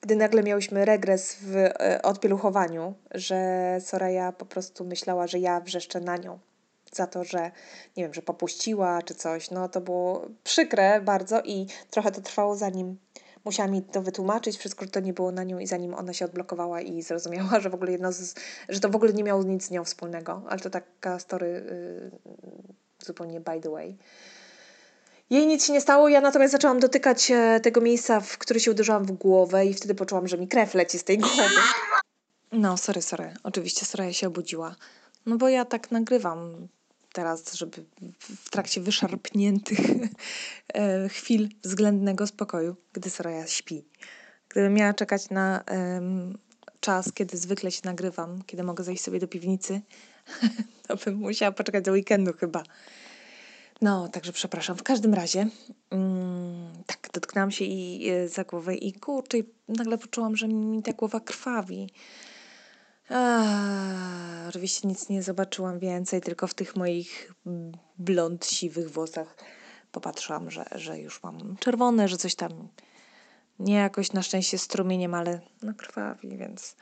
gdy 0.00 0.16
nagle 0.16 0.42
miałyśmy 0.42 0.84
regres 0.84 1.34
w 1.34 1.54
yy, 1.54 2.02
odpieluchowaniu, 2.02 2.94
że 3.10 3.78
Soraya 3.80 4.32
po 4.38 4.46
prostu 4.46 4.84
myślała, 4.84 5.26
że 5.26 5.38
ja 5.38 5.60
wrzeszczę 5.60 6.00
na 6.00 6.16
nią 6.16 6.38
za 6.92 7.06
to, 7.06 7.24
że 7.24 7.50
nie 7.96 8.02
wiem, 8.04 8.14
że 8.14 8.22
popuściła 8.22 9.02
czy 9.02 9.14
coś. 9.14 9.50
No 9.50 9.68
to 9.68 9.80
było 9.80 10.26
przykre 10.44 11.00
bardzo 11.00 11.42
i 11.42 11.66
trochę 11.90 12.12
to 12.12 12.20
trwało 12.20 12.56
zanim 12.56 12.98
musiała 13.44 13.68
mi 13.68 13.82
to 13.82 14.02
wytłumaczyć, 14.02 14.56
wszystko, 14.56 14.86
to 14.86 15.00
nie 15.00 15.12
było 15.12 15.32
na 15.32 15.44
nią 15.44 15.58
i 15.58 15.66
zanim 15.66 15.94
ona 15.94 16.12
się 16.12 16.24
odblokowała 16.24 16.80
i 16.80 17.02
zrozumiała, 17.02 17.60
że 17.60 17.70
w 17.70 17.74
ogóle 17.74 17.92
jedno 17.92 18.12
z, 18.12 18.34
że 18.68 18.80
to 18.80 18.88
w 18.88 18.96
ogóle 18.96 19.12
nie 19.12 19.24
miało 19.24 19.42
nic 19.42 19.64
z 19.64 19.70
nią 19.70 19.84
wspólnego, 19.84 20.42
ale 20.48 20.60
to 20.60 20.70
taka 20.70 21.18
story 21.18 21.64
yy, 22.26 22.34
zupełnie 23.06 23.40
by 23.40 23.60
the 23.60 23.70
way. 23.70 23.96
Jej 25.30 25.46
nic 25.46 25.64
się 25.64 25.72
nie 25.72 25.80
stało, 25.80 26.08
ja 26.08 26.20
natomiast 26.20 26.52
zaczęłam 26.52 26.80
dotykać 26.80 27.30
e, 27.30 27.60
tego 27.60 27.80
miejsca, 27.80 28.20
w 28.20 28.38
które 28.38 28.60
się 28.60 28.70
uderzyłam 28.70 29.04
w 29.04 29.12
głowę 29.12 29.66
i 29.66 29.74
wtedy 29.74 29.94
poczułam, 29.94 30.28
że 30.28 30.38
mi 30.38 30.48
krew 30.48 30.74
leci 30.74 30.98
z 30.98 31.04
tej 31.04 31.18
głowy. 31.18 31.60
No, 32.52 32.76
sorry, 32.76 33.02
sorry. 33.02 33.34
Oczywiście 33.42 33.86
Soraya 33.86 34.12
się 34.12 34.26
obudziła. 34.26 34.76
No 35.26 35.36
bo 35.36 35.48
ja 35.48 35.64
tak 35.64 35.90
nagrywam 35.90 36.68
teraz, 37.12 37.54
żeby 37.54 37.84
w 38.18 38.50
trakcie 38.50 38.80
wyszarpniętych 38.80 39.78
e, 40.74 41.08
chwil 41.08 41.48
względnego 41.62 42.26
spokoju, 42.26 42.76
gdy 42.92 43.10
Soraya 43.10 43.46
śpi. 43.46 43.84
Gdybym 44.48 44.74
miała 44.74 44.94
czekać 44.94 45.30
na 45.30 45.64
um, 45.70 46.38
czas, 46.80 47.12
kiedy 47.12 47.36
zwykle 47.36 47.70
się 47.70 47.80
nagrywam, 47.84 48.42
kiedy 48.46 48.62
mogę 48.62 48.84
zejść 48.84 49.02
sobie 49.02 49.18
do 49.18 49.28
piwnicy, 49.28 49.80
to 50.88 50.96
bym 50.96 51.14
musiała 51.14 51.52
poczekać 51.52 51.84
do 51.84 51.92
weekendu 51.92 52.32
chyba. 52.32 52.62
No, 53.82 54.08
także 54.08 54.32
przepraszam. 54.32 54.76
W 54.76 54.82
każdym 54.82 55.14
razie, 55.14 55.46
mm, 55.90 56.72
tak, 56.86 57.10
dotknęłam 57.12 57.50
się 57.50 57.64
i 57.64 58.08
e, 58.08 58.28
za 58.28 58.44
głowę 58.44 58.74
i 58.74 58.92
kurczę, 58.92 59.38
i 59.38 59.44
nagle 59.68 59.98
poczułam, 59.98 60.36
że 60.36 60.48
mi 60.48 60.82
ta 60.82 60.92
głowa 60.92 61.20
krwawi. 61.20 61.88
Ach, 63.12 64.48
oczywiście 64.48 64.88
nic 64.88 65.08
nie 65.08 65.22
zobaczyłam 65.22 65.78
więcej, 65.78 66.20
tylko 66.20 66.46
w 66.46 66.54
tych 66.54 66.76
moich 66.76 67.32
blond, 67.98 68.46
siwych 68.46 68.90
włosach 68.90 69.36
popatrzyłam, 69.92 70.50
że, 70.50 70.64
że 70.74 70.98
już 70.98 71.22
mam 71.22 71.56
czerwone, 71.56 72.08
że 72.08 72.16
coś 72.16 72.34
tam 72.34 72.68
nie 73.58 73.74
jakoś 73.74 74.12
na 74.12 74.22
szczęście 74.22 74.58
strumieniem, 74.58 75.14
ale 75.14 75.40
no 75.62 75.74
krwawi, 75.74 76.36
więc 76.36 76.76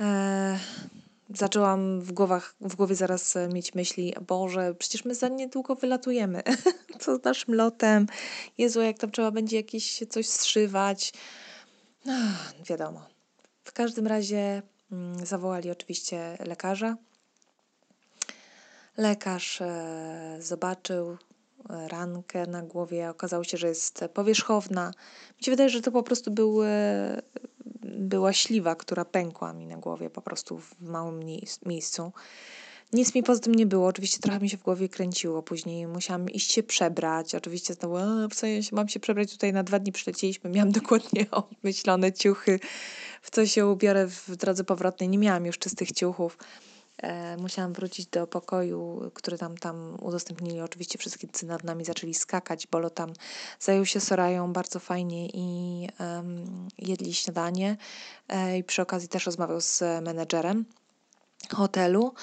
e, 0.00 0.58
zaczęłam 1.30 2.00
w, 2.00 2.12
głowach, 2.12 2.54
w 2.60 2.76
głowie 2.76 2.94
zaraz 2.94 3.34
mieć 3.52 3.74
myśli, 3.74 4.14
Boże, 4.26 4.74
przecież 4.74 5.04
my 5.04 5.14
za 5.14 5.28
niedługo 5.28 5.74
wylatujemy. 5.74 6.42
Co 7.00 7.16
z 7.16 7.24
naszym 7.24 7.54
lotem? 7.54 8.06
Jezu, 8.58 8.82
jak 8.82 8.98
tam 8.98 9.10
trzeba 9.10 9.30
będzie 9.30 9.56
jakieś 9.56 10.02
coś 10.10 10.28
zszywać. 10.28 11.12
No, 12.04 12.14
wiadomo. 12.68 13.06
W 13.64 13.72
każdym 13.72 14.06
razie 14.06 14.62
zawołali 15.22 15.70
oczywiście 15.70 16.38
lekarza. 16.46 16.96
Lekarz 18.96 19.60
e, 19.60 20.36
zobaczył, 20.40 21.16
rankę 21.68 22.46
na 22.46 22.62
głowie. 22.62 23.10
Okazało 23.10 23.44
się, 23.44 23.56
że 23.56 23.68
jest 23.68 24.04
powierzchowna. 24.14 24.92
Mi 25.38 25.44
się 25.44 25.50
wydaje, 25.50 25.68
że 25.68 25.80
to 25.80 25.92
po 25.92 26.02
prostu 26.02 26.30
był, 26.30 26.60
była 27.82 28.32
śliwa, 28.32 28.74
która 28.74 29.04
pękła 29.04 29.52
mi 29.52 29.66
na 29.66 29.76
głowie 29.76 30.10
po 30.10 30.22
prostu 30.22 30.58
w 30.58 30.80
małym 30.80 31.20
miejscu. 31.66 32.12
Nic 32.94 33.14
mi 33.14 33.22
poza 33.22 33.40
tym 33.40 33.54
nie 33.54 33.66
było. 33.66 33.86
Oczywiście 33.86 34.18
trochę 34.18 34.40
mi 34.40 34.50
się 34.50 34.56
w 34.56 34.62
głowie 34.62 34.88
kręciło. 34.88 35.42
Później 35.42 35.86
musiałam 35.86 36.30
iść 36.30 36.52
się 36.52 36.62
przebrać. 36.62 37.34
Oczywiście 37.34 37.74
znowu, 37.74 37.96
w 38.30 38.34
sensie 38.34 38.76
mam 38.76 38.88
się 38.88 39.00
przebrać 39.00 39.32
tutaj 39.32 39.52
na 39.52 39.62
dwa 39.62 39.78
dni 39.78 39.92
przylecieliśmy. 39.92 40.50
Miałam 40.50 40.72
dokładnie 40.80 41.26
obmyślone 41.30 42.12
ciuchy, 42.12 42.60
w 43.22 43.30
co 43.30 43.46
się 43.46 43.66
ubiorę 43.66 44.06
w 44.06 44.36
drodze 44.36 44.64
powrotnej. 44.64 45.08
Nie 45.08 45.18
miałam 45.18 45.46
już 45.46 45.58
czystych 45.58 45.92
ciuchów. 45.92 46.38
E, 47.02 47.36
musiałam 47.36 47.72
wrócić 47.72 48.06
do 48.06 48.26
pokoju, 48.26 49.10
który 49.14 49.38
tam, 49.38 49.56
tam 49.56 49.96
udostępnili. 50.00 50.60
Oczywiście 50.60 50.98
wszyscy 50.98 51.46
nad 51.46 51.64
nami 51.64 51.84
zaczęli 51.84 52.14
skakać. 52.14 52.66
Bolo 52.66 52.90
tam 52.90 53.12
zajął 53.60 53.86
się 53.86 54.00
Sorają 54.00 54.52
bardzo 54.52 54.80
fajnie 54.80 55.28
i 55.34 55.88
um, 56.00 56.68
jedli 56.78 57.14
śniadanie. 57.14 57.76
E, 58.28 58.58
I 58.58 58.64
przy 58.64 58.82
okazji 58.82 59.08
też 59.08 59.26
rozmawiał 59.26 59.60
z 59.60 59.82
menedżerem 60.02 60.64
hotelu. 61.52 62.14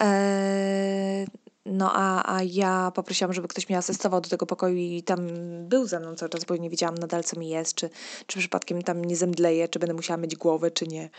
E, 0.00 1.26
no 1.66 1.92
a, 1.94 2.36
a 2.36 2.42
ja 2.42 2.92
poprosiłam, 2.94 3.32
żeby 3.32 3.48
ktoś 3.48 3.68
mi 3.68 3.76
asystował 3.76 4.20
do 4.20 4.28
tego 4.28 4.46
pokoju 4.46 4.76
i 4.76 5.02
tam 5.02 5.28
był 5.68 5.86
ze 5.86 6.00
mną 6.00 6.14
cały 6.14 6.30
czas, 6.30 6.44
bo 6.44 6.56
nie 6.56 6.70
wiedziałam 6.70 6.94
nadal, 6.94 7.24
co 7.24 7.40
mi 7.40 7.48
jest, 7.48 7.74
czy, 7.74 7.90
czy 8.26 8.38
przypadkiem 8.38 8.82
tam 8.82 9.04
nie 9.04 9.16
zemdleję, 9.16 9.68
czy 9.68 9.78
będę 9.78 9.94
musiała 9.94 10.16
mieć 10.16 10.36
głowę, 10.36 10.70
czy 10.70 10.86
nie. 10.86 11.10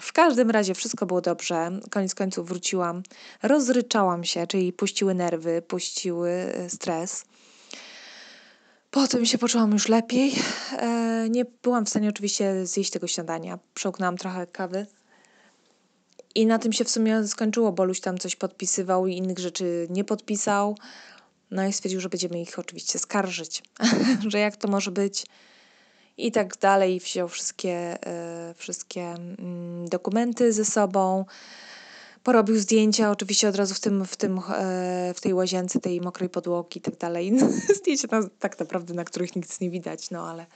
W 0.00 0.12
każdym 0.12 0.50
razie 0.50 0.74
wszystko 0.74 1.06
było 1.06 1.20
dobrze. 1.20 1.70
Koniec 1.90 2.14
końców 2.14 2.48
wróciłam. 2.48 3.02
Rozryczałam 3.42 4.24
się, 4.24 4.46
czyli 4.46 4.72
puściły 4.72 5.14
nerwy, 5.14 5.62
puściły 5.62 6.30
e, 6.30 6.70
stres. 6.70 7.24
Potem 8.90 9.26
się 9.26 9.38
poczułam 9.38 9.72
już 9.72 9.88
lepiej. 9.88 10.34
E, 10.78 11.26
nie 11.30 11.44
byłam 11.62 11.86
w 11.86 11.88
stanie 11.88 12.08
oczywiście 12.08 12.66
zjeść 12.66 12.90
tego 12.90 13.06
śniadania. 13.06 13.58
Przełknęłam 13.74 14.16
trochę 14.16 14.46
kawy 14.46 14.86
i 16.34 16.46
na 16.46 16.58
tym 16.58 16.72
się 16.72 16.84
w 16.84 16.90
sumie 16.90 17.26
skończyło. 17.26 17.72
Boluś 17.72 18.00
tam 18.00 18.18
coś 18.18 18.36
podpisywał 18.36 19.06
i 19.06 19.16
innych 19.16 19.38
rzeczy 19.38 19.86
nie 19.90 20.04
podpisał. 20.04 20.76
No 21.50 21.66
i 21.66 21.72
stwierdził, 21.72 22.00
że 22.00 22.08
będziemy 22.08 22.40
ich 22.40 22.58
oczywiście 22.58 22.98
skarżyć, 22.98 23.62
że 24.28 24.38
jak 24.38 24.56
to 24.56 24.68
może 24.68 24.90
być. 24.90 25.26
I 26.16 26.32
tak 26.32 26.56
dalej. 26.56 27.00
Wziął 27.00 27.28
wszystkie, 27.28 27.98
y, 28.50 28.54
wszystkie 28.54 29.14
y, 29.14 29.88
dokumenty 29.88 30.52
ze 30.52 30.64
sobą. 30.64 31.24
Porobił 32.22 32.58
zdjęcia, 32.58 33.10
oczywiście 33.10 33.48
od 33.48 33.56
razu 33.56 33.74
w, 33.74 33.80
tym, 33.80 34.04
w, 34.04 34.16
tym, 34.16 34.38
y, 34.38 34.42
w 35.14 35.20
tej 35.20 35.34
łazience, 35.34 35.80
tej 35.80 36.00
mokrej 36.00 36.28
podłogi 36.28 36.78
i 36.78 36.82
tak 36.82 36.96
dalej. 36.96 37.32
zdjęcia 37.78 38.08
na, 38.10 38.28
tak 38.38 38.58
naprawdę, 38.58 38.94
na 38.94 39.04
których 39.04 39.36
nic 39.36 39.60
nie 39.60 39.70
widać, 39.70 40.10
no 40.10 40.28
ale 40.28 40.46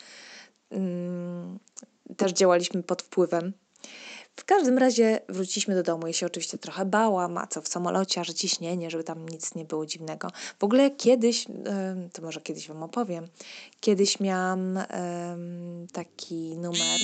mm, 0.70 1.58
też 2.16 2.32
działaliśmy 2.32 2.82
pod 2.82 3.02
wpływem 3.02 3.52
w 4.36 4.44
każdym 4.44 4.78
razie 4.78 5.20
wróciliśmy 5.28 5.74
do 5.74 5.82
domu. 5.82 6.06
Ja 6.06 6.12
się 6.12 6.26
oczywiście 6.26 6.58
trochę 6.58 6.84
bałam, 6.84 7.38
a 7.38 7.46
co 7.46 7.62
w 7.62 7.68
samolocie, 7.68 8.24
że 8.24 8.34
ciśnienie, 8.34 8.90
żeby 8.90 9.04
tam 9.04 9.28
nic 9.28 9.54
nie 9.54 9.64
było 9.64 9.86
dziwnego. 9.86 10.28
W 10.58 10.64
ogóle 10.64 10.90
kiedyś, 10.90 11.46
to 12.12 12.22
może 12.22 12.40
kiedyś 12.40 12.68
Wam 12.68 12.82
opowiem, 12.82 13.28
kiedyś 13.80 14.20
miałam 14.20 14.78
taki 15.92 16.56
numer. 16.56 17.00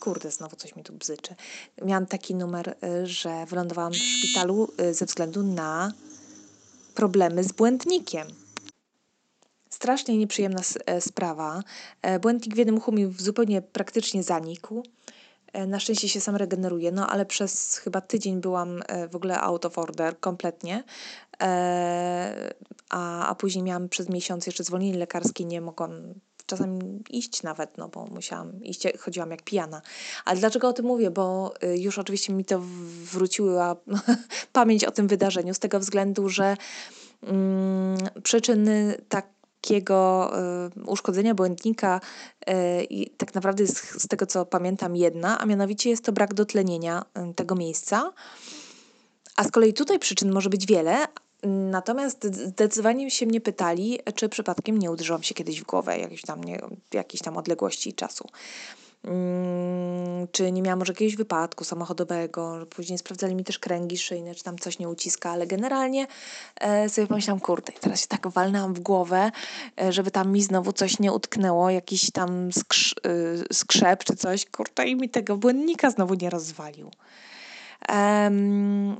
Kurde, 0.00 0.30
znowu 0.30 0.56
coś 0.56 0.76
mi 0.76 0.82
tu 0.82 0.92
bzyczy. 0.92 1.34
Miałam 1.82 2.06
taki 2.06 2.34
numer, 2.34 2.76
y, 3.02 3.06
że 3.06 3.46
wylądowałam 3.46 3.92
w 3.92 3.96
szpitalu 3.96 4.72
y, 4.80 4.94
ze 4.94 5.06
względu 5.06 5.42
na 5.42 5.92
problemy 6.94 7.44
z 7.44 7.52
błędnikiem 7.52 8.26
strasznie 9.80 10.18
nieprzyjemna 10.18 10.60
e, 10.86 11.00
sprawa. 11.00 11.62
E, 12.02 12.18
błędnik 12.18 12.54
w 12.54 12.58
jednym 12.58 12.76
uchu 12.76 12.92
mi 12.92 13.14
zupełnie 13.18 13.62
praktycznie 13.62 14.22
zanikł. 14.22 14.82
E, 15.52 15.66
na 15.66 15.80
szczęście 15.80 16.08
się 16.08 16.20
sam 16.20 16.36
regeneruje, 16.36 16.92
no 16.92 17.06
ale 17.06 17.26
przez 17.26 17.76
chyba 17.76 18.00
tydzień 18.00 18.40
byłam 18.40 18.82
e, 18.88 19.08
w 19.08 19.16
ogóle 19.16 19.40
out 19.40 19.64
of 19.64 19.78
order 19.78 20.20
kompletnie. 20.20 20.84
E, 21.42 22.54
a, 22.90 23.26
a 23.26 23.34
później 23.34 23.64
miałam 23.64 23.88
przez 23.88 24.08
miesiąc 24.08 24.46
jeszcze 24.46 24.64
zwolnienie 24.64 24.98
lekarskie, 24.98 25.44
nie 25.44 25.60
mogłam 25.60 26.14
czasami 26.46 27.02
iść 27.10 27.42
nawet, 27.42 27.78
no 27.78 27.88
bo 27.88 28.06
musiałam 28.06 28.64
iść, 28.64 28.82
chodziłam 28.98 29.30
jak 29.30 29.42
pijana. 29.42 29.82
Ale 30.24 30.40
dlaczego 30.40 30.68
o 30.68 30.72
tym 30.72 30.86
mówię? 30.86 31.10
Bo 31.10 31.54
już 31.76 31.98
oczywiście 31.98 32.32
mi 32.32 32.44
to 32.44 32.60
wróciła 33.12 33.76
pamięć 34.52 34.84
o 34.84 34.90
tym 34.90 35.08
wydarzeniu 35.08 35.54
z 35.54 35.58
tego 35.58 35.80
względu, 35.80 36.28
że 36.28 36.56
mm, 37.22 37.98
przyczyny 38.22 39.00
tak 39.08 39.26
takiego 39.60 40.30
y, 40.78 40.84
uszkodzenia 40.86 41.34
błędnika 41.34 42.00
y, 42.50 42.84
i 42.84 43.10
tak 43.10 43.34
naprawdę 43.34 43.62
jest 43.62 44.02
z 44.02 44.08
tego 44.08 44.26
co 44.26 44.46
pamiętam 44.46 44.96
jedna, 44.96 45.38
a 45.38 45.46
mianowicie 45.46 45.90
jest 45.90 46.04
to 46.04 46.12
brak 46.12 46.34
dotlenienia 46.34 47.04
y, 47.30 47.34
tego 47.34 47.54
miejsca. 47.54 48.12
A 49.36 49.44
z 49.44 49.50
kolei 49.50 49.72
tutaj 49.72 49.98
przyczyn 49.98 50.32
może 50.32 50.50
być 50.50 50.66
wiele, 50.66 51.06
Natomiast 51.70 52.24
zdecydowanie 52.24 53.10
się 53.10 53.26
mnie 53.26 53.40
pytali, 53.40 53.98
czy 54.14 54.28
przypadkiem 54.28 54.78
nie 54.78 54.90
uderzyłam 54.90 55.22
się 55.22 55.34
kiedyś 55.34 55.60
w 55.60 55.64
głowę 55.64 55.98
jakieś 55.98 56.22
tam, 56.22 56.44
nie, 56.44 56.60
jakiejś 56.94 57.22
tam 57.22 57.36
odległości 57.36 57.92
czasu. 57.92 58.28
Mm, 59.04 60.28
czy 60.32 60.52
nie 60.52 60.62
miałam 60.62 60.78
może 60.78 60.92
jakiegoś 60.92 61.16
wypadku 61.16 61.64
samochodowego, 61.64 62.66
później 62.70 62.98
sprawdzali 62.98 63.34
mi 63.34 63.44
też 63.44 63.58
kręgi 63.58 63.98
szyjne, 63.98 64.34
czy 64.34 64.44
tam 64.44 64.58
coś 64.58 64.78
nie 64.78 64.88
uciska, 64.88 65.30
ale 65.30 65.46
generalnie 65.46 66.06
e, 66.56 66.88
sobie 66.88 67.06
pomyślałam, 67.06 67.40
kurde, 67.40 67.72
teraz 67.72 68.00
się 68.00 68.06
tak 68.06 68.28
walnęłam 68.28 68.74
w 68.74 68.80
głowę, 68.80 69.30
e, 69.80 69.92
żeby 69.92 70.10
tam 70.10 70.32
mi 70.32 70.42
znowu 70.42 70.72
coś 70.72 70.98
nie 70.98 71.12
utknęło, 71.12 71.70
jakiś 71.70 72.10
tam 72.10 72.52
skrz, 72.52 72.94
e, 72.94 73.54
skrzep 73.54 74.04
czy 74.04 74.16
coś, 74.16 74.46
kurde, 74.46 74.86
i 74.86 74.96
mi 74.96 75.08
tego 75.08 75.36
błędnika 75.36 75.90
znowu 75.90 76.14
nie 76.14 76.30
rozwalił. 76.30 76.90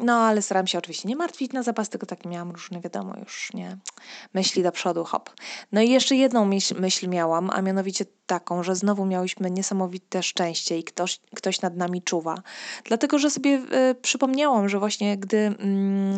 No, 0.01 0.13
ale 0.13 0.43
staram 0.43 0.67
się 0.67 0.79
oczywiście 0.79 1.09
nie 1.09 1.17
martwić 1.17 1.53
na 1.53 1.63
zapas, 1.63 1.89
tylko 1.89 2.07
tak 2.07 2.25
miałam 2.25 2.51
różne, 2.51 2.81
wiadomo, 2.81 3.15
już 3.19 3.53
nie, 3.55 3.79
myśli 4.35 4.63
do 4.63 4.73
przodu, 4.73 5.05
hop. 5.05 5.31
No 5.73 5.81
i 5.81 5.91
jeszcze 5.91 6.17
jedną 6.17 6.45
myśl, 6.45 6.81
myśl 6.81 7.09
miałam, 7.09 7.51
a 7.53 7.63
mianowicie 7.63 8.05
taką, 8.27 8.63
że 8.63 8.77
znowu 8.77 9.07
miałyśmy 9.07 9.51
niesamowite 9.51 10.23
szczęście 10.23 10.79
i 10.79 10.85
ktoś, 10.85 11.21
ktoś 11.35 11.61
nad 11.61 11.77
nami 11.77 12.03
czuwa. 12.03 12.35
Dlatego, 12.85 13.19
że 13.19 13.31
sobie 13.31 13.63
y, 13.91 13.95
przypomniałam, 13.95 14.69
że 14.69 14.79
właśnie 14.79 15.19
gdy 15.19 15.55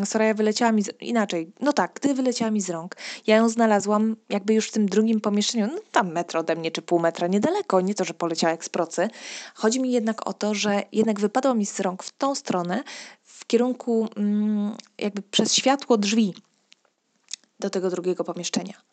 y, 0.02 0.06
Soraya 0.06 0.34
wyleciała 0.34 0.72
mi, 0.72 0.82
z, 0.82 0.90
inaczej, 1.00 1.52
no 1.60 1.72
tak, 1.72 1.92
gdy 1.94 2.14
wyleciała 2.14 2.50
mi 2.50 2.60
z 2.60 2.70
rąk, 2.70 2.96
ja 3.26 3.36
ją 3.36 3.48
znalazłam 3.48 4.16
jakby 4.28 4.54
już 4.54 4.68
w 4.68 4.72
tym 4.72 4.86
drugim 4.86 5.20
pomieszczeniu, 5.20 5.66
no 5.66 5.78
tam 5.92 6.12
metr 6.12 6.36
ode 6.36 6.56
mnie, 6.56 6.70
czy 6.70 6.82
pół 6.82 6.98
metra, 6.98 7.26
niedaleko, 7.26 7.80
nie 7.80 7.94
to, 7.94 8.04
że 8.04 8.14
poleciała 8.14 8.50
jak 8.50 8.64
z 8.64 8.68
procy. 8.68 9.08
Chodzi 9.54 9.80
mi 9.80 9.92
jednak 9.92 10.26
o 10.26 10.32
to, 10.32 10.54
że 10.54 10.82
jednak 10.92 11.20
wypadło 11.20 11.54
mi 11.54 11.66
z 11.66 11.80
rąk 11.80 12.02
w 12.02 12.12
tą 12.18 12.34
stronę, 12.34 12.51
w 13.22 13.46
kierunku 13.46 14.08
y, 14.98 15.02
jakby 15.02 15.22
przez 15.22 15.54
światło 15.54 15.96
drzwi 15.96 16.34
do 17.58 17.70
tego 17.70 17.90
drugiego 17.90 18.24
pomieszczenia. 18.24 18.92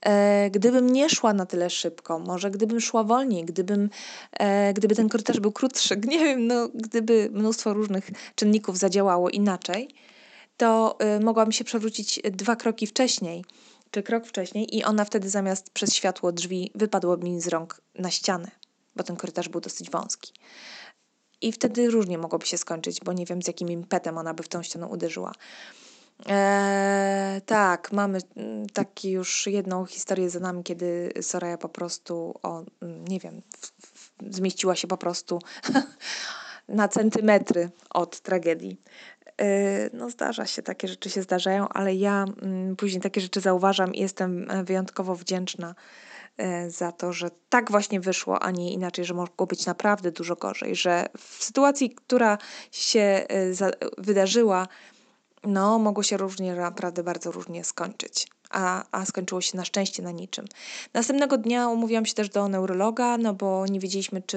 E, 0.00 0.50
gdybym 0.50 0.90
nie 0.90 1.10
szła 1.10 1.32
na 1.32 1.46
tyle 1.46 1.70
szybko, 1.70 2.18
może 2.18 2.50
gdybym 2.50 2.80
szła 2.80 3.04
wolniej, 3.04 3.44
gdybym, 3.44 3.90
e, 4.32 4.74
gdyby 4.74 4.94
ten 4.94 5.08
korytarz 5.08 5.40
był 5.40 5.52
krótszy, 5.52 5.96
nie 6.08 6.18
wiem, 6.18 6.46
no, 6.46 6.68
gdyby 6.74 7.28
mnóstwo 7.32 7.74
różnych 7.74 8.10
czynników 8.34 8.78
zadziałało 8.78 9.30
inaczej, 9.30 9.88
to 10.56 10.98
y, 11.16 11.24
mogłam 11.24 11.52
się 11.52 11.64
przewrócić 11.64 12.20
dwa 12.30 12.56
kroki 12.56 12.86
wcześniej, 12.86 13.44
czy 13.90 14.02
krok 14.02 14.26
wcześniej, 14.26 14.76
i 14.76 14.84
ona 14.84 15.04
wtedy 15.04 15.28
zamiast 15.28 15.70
przez 15.70 15.94
światło 15.94 16.32
drzwi 16.32 16.70
wypadła 16.74 17.16
mi 17.16 17.40
z 17.40 17.48
rąk 17.48 17.80
na 17.98 18.10
ścianę, 18.10 18.50
bo 18.96 19.04
ten 19.04 19.16
korytarz 19.16 19.48
był 19.48 19.60
dosyć 19.60 19.90
wąski. 19.90 20.32
I 21.42 21.52
wtedy 21.52 21.90
różnie 21.90 22.18
mogłoby 22.18 22.46
się 22.46 22.58
skończyć, 22.58 23.00
bo 23.04 23.12
nie 23.12 23.26
wiem 23.26 23.42
z 23.42 23.46
jakim 23.46 23.68
impetem 23.68 24.18
ona 24.18 24.34
by 24.34 24.42
w 24.42 24.48
tą 24.48 24.62
ścianę 24.62 24.86
uderzyła. 24.86 25.32
Eee, 26.26 27.40
tak, 27.40 27.92
mamy 27.92 28.18
mm, 28.36 28.66
taki 28.66 29.10
już 29.10 29.46
jedną 29.46 29.86
historię 29.86 30.30
za 30.30 30.40
nami, 30.40 30.64
kiedy 30.64 31.12
Soraya 31.22 31.56
po 31.58 31.68
prostu, 31.68 32.34
o, 32.42 32.64
mm, 32.82 33.08
nie 33.08 33.20
wiem, 33.20 33.42
w, 33.58 33.66
w, 33.86 34.34
zmieściła 34.34 34.76
się 34.76 34.88
po 34.88 34.96
prostu 34.96 35.38
na 36.68 36.88
centymetry 36.88 37.70
od 37.90 38.20
tragedii. 38.20 38.80
Eee, 39.38 39.90
no 39.92 40.10
zdarza 40.10 40.46
się, 40.46 40.62
takie 40.62 40.88
rzeczy 40.88 41.10
się 41.10 41.22
zdarzają, 41.22 41.68
ale 41.68 41.94
ja 41.94 42.24
mm, 42.42 42.76
później 42.76 43.02
takie 43.02 43.20
rzeczy 43.20 43.40
zauważam 43.40 43.94
i 43.94 44.00
jestem 44.00 44.50
e, 44.50 44.64
wyjątkowo 44.64 45.14
wdzięczna 45.14 45.68
e, 45.68 46.11
za 46.68 46.92
to, 46.92 47.12
że 47.12 47.30
tak 47.48 47.70
właśnie 47.70 48.00
wyszło, 48.00 48.42
a 48.42 48.50
nie 48.50 48.72
inaczej, 48.72 49.04
że 49.04 49.14
mogło 49.14 49.46
być 49.46 49.66
naprawdę 49.66 50.12
dużo 50.12 50.36
gorzej, 50.36 50.76
że 50.76 51.06
w 51.18 51.44
sytuacji, 51.44 51.90
która 51.90 52.38
się 52.70 53.00
e, 53.00 53.52
wydarzyła, 53.98 54.68
no, 55.44 55.78
mogło 55.78 56.02
się 56.02 56.16
różnie, 56.16 56.54
naprawdę 56.54 57.02
bardzo 57.02 57.32
różnie 57.32 57.64
skończyć. 57.64 58.28
A, 58.52 58.84
a 58.92 59.04
skończyło 59.04 59.40
się 59.40 59.56
na 59.56 59.64
szczęście 59.64 60.02
na 60.02 60.10
niczym. 60.10 60.44
Następnego 60.94 61.38
dnia 61.38 61.68
umówiłam 61.68 62.06
się 62.06 62.14
też 62.14 62.28
do 62.28 62.48
neurologa, 62.48 63.18
no 63.18 63.34
bo 63.34 63.66
nie 63.66 63.80
wiedzieliśmy, 63.80 64.22
czy 64.22 64.36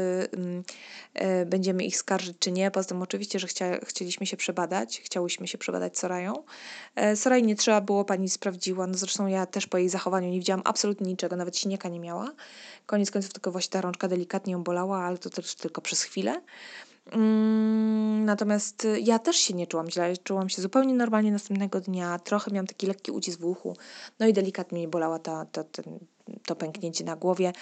y, 1.21 1.45
będziemy 1.45 1.83
ich 1.83 1.97
skarżyć, 1.97 2.37
czy 2.39 2.51
nie. 2.51 2.71
Poza 2.71 2.89
tym 2.89 3.01
oczywiście, 3.01 3.39
że 3.39 3.47
chcia, 3.47 3.79
chcieliśmy 3.85 4.25
się 4.25 4.37
przebadać, 4.37 5.01
chciałyśmy 5.01 5.47
się 5.47 5.57
przebadać 5.57 5.97
Sorają. 5.97 6.43
E, 6.95 7.15
Soraj 7.15 7.43
nie 7.43 7.55
trzeba 7.55 7.81
było, 7.81 8.05
pani 8.05 8.29
sprawdziła, 8.29 8.87
no 8.87 8.93
zresztą 8.93 9.27
ja 9.27 9.45
też 9.45 9.67
po 9.67 9.77
jej 9.77 9.89
zachowaniu 9.89 10.29
nie 10.29 10.39
widziałam 10.39 10.61
absolutnie 10.65 11.07
niczego, 11.07 11.35
nawet 11.35 11.57
siniaka 11.57 11.89
nie 11.89 11.99
miała. 11.99 12.31
Koniec 12.85 13.11
końców 13.11 13.33
tylko 13.33 13.51
właśnie 13.51 13.71
ta 13.71 13.81
rączka 13.81 14.07
delikatnie 14.07 14.53
ją 14.53 14.63
bolała, 14.63 14.97
ale 14.97 15.17
to 15.17 15.29
też 15.29 15.55
tylko 15.55 15.81
przez 15.81 16.03
chwilę. 16.03 16.41
Mm, 17.11 18.25
natomiast 18.25 18.85
y, 18.85 18.99
ja 18.99 19.19
też 19.19 19.35
się 19.35 19.53
nie 19.53 19.67
czułam 19.67 19.89
źle, 19.89 20.17
czułam 20.17 20.49
się 20.49 20.61
zupełnie 20.61 20.93
normalnie 20.93 21.31
następnego 21.31 21.81
dnia, 21.81 22.19
trochę 22.19 22.51
miałam 22.51 22.67
taki 22.67 22.87
lekki 22.87 23.11
ucisk 23.11 23.39
w 23.39 23.45
uchu, 23.45 23.77
no 24.19 24.27
i 24.27 24.33
delikatnie 24.33 24.77
mnie 24.77 24.87
bolała 24.87 25.19
ta, 25.19 25.45
ta, 25.45 25.63
ten, 25.63 25.99
to 26.45 26.55
pęknięcie 26.55 27.03
na 27.03 27.15
głowie. 27.15 27.53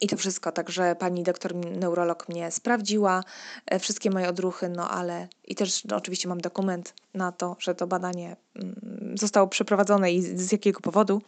I 0.00 0.08
to 0.08 0.16
wszystko, 0.16 0.52
także 0.52 0.96
pani 0.98 1.22
doktor 1.22 1.54
neurolog 1.54 2.28
mnie 2.28 2.50
sprawdziła, 2.50 3.24
e, 3.66 3.78
wszystkie 3.78 4.10
moje 4.10 4.28
odruchy, 4.28 4.68
no 4.68 4.90
ale 4.90 5.28
i 5.44 5.54
też 5.54 5.84
no, 5.84 5.96
oczywiście 5.96 6.28
mam 6.28 6.40
dokument 6.40 6.94
na 7.14 7.32
to, 7.32 7.56
że 7.58 7.74
to 7.74 7.86
badanie 7.86 8.36
mm, 8.56 9.14
zostało 9.18 9.46
przeprowadzone 9.46 10.12
i 10.12 10.22
z 10.22 10.52
jakiego 10.52 10.80
powodu. 10.80 11.22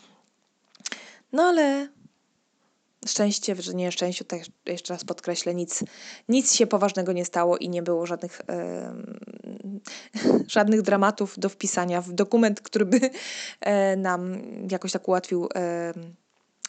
No 1.33 1.43
ale 1.43 1.89
szczęście, 3.07 3.57
że 3.59 3.75
nie 3.75 3.93
szczęściu, 3.93 4.25
tak 4.25 4.41
jeszcze 4.67 4.95
raz 4.95 5.05
podkreślę, 5.05 5.55
nic, 5.55 5.85
nic 6.29 6.55
się 6.55 6.67
poważnego 6.67 7.13
nie 7.13 7.25
stało 7.25 7.57
i 7.57 7.69
nie 7.69 7.83
było 7.83 8.07
żadnych, 8.07 8.43
żadnych 10.49 10.83
dramatów 10.83 11.39
do 11.39 11.49
wpisania 11.49 12.01
w 12.01 12.13
dokument, 12.13 12.61
który 12.61 12.85
by 12.85 13.11
e, 13.61 13.97
nam 13.97 14.43
jakoś 14.71 14.93
tak 14.93 15.09
ułatwił 15.09 15.49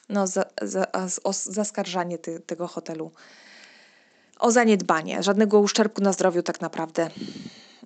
no, 0.10 0.28
za, 0.28 0.46
za, 0.62 0.86
o, 1.24 1.34
zaskarżanie 1.34 2.18
ty, 2.18 2.40
tego 2.40 2.68
hotelu 2.68 3.12
o 4.40 4.52
zaniedbanie. 4.52 5.24
Żadnego 5.24 5.60
uszczerbku 5.60 6.02
na 6.02 6.14
zdrowiu 6.14 6.44
tak 6.44 6.62
naprawdę 6.62 7.10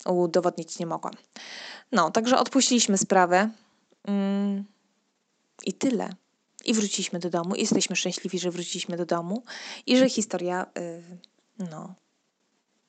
udowodnić 0.05 0.79
nie 0.79 0.85
mogłam. 0.85 1.13
No, 1.91 2.11
także 2.11 2.37
odpuściliśmy 2.37 2.97
sprawę. 2.97 3.49
Mm, 4.05 4.63
I 5.65 5.73
tyle. 5.73 6.09
I 6.65 6.73
wróciliśmy 6.73 7.19
do 7.19 7.29
domu. 7.29 7.55
I 7.55 7.61
jesteśmy 7.61 7.95
szczęśliwi, 7.95 8.39
że 8.39 8.51
wróciliśmy 8.51 8.97
do 8.97 9.05
domu 9.05 9.43
i 9.85 9.97
że 9.97 10.09
historia, 10.09 10.65
yy, 10.75 11.67
no, 11.71 11.95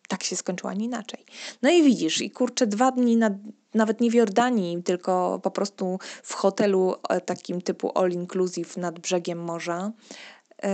tak 0.08 0.22
się 0.22 0.36
skończyła, 0.36 0.74
nie 0.74 0.84
inaczej. 0.84 1.24
No 1.62 1.70
i 1.70 1.82
widzisz, 1.82 2.20
i 2.20 2.30
kurczę, 2.30 2.66
dwa 2.66 2.92
dni 2.92 3.16
na, 3.16 3.30
nawet 3.74 4.00
nie 4.00 4.10
w 4.10 4.14
Jordanii, 4.14 4.82
tylko 4.82 5.40
po 5.42 5.50
prostu 5.50 5.98
w 6.22 6.34
hotelu 6.34 6.94
e, 7.08 7.20
takim 7.20 7.62
typu 7.62 7.98
all 7.98 8.10
inclusive 8.10 8.76
nad 8.76 8.98
brzegiem 8.98 9.38
morza, 9.38 9.92
yy, 10.62 10.68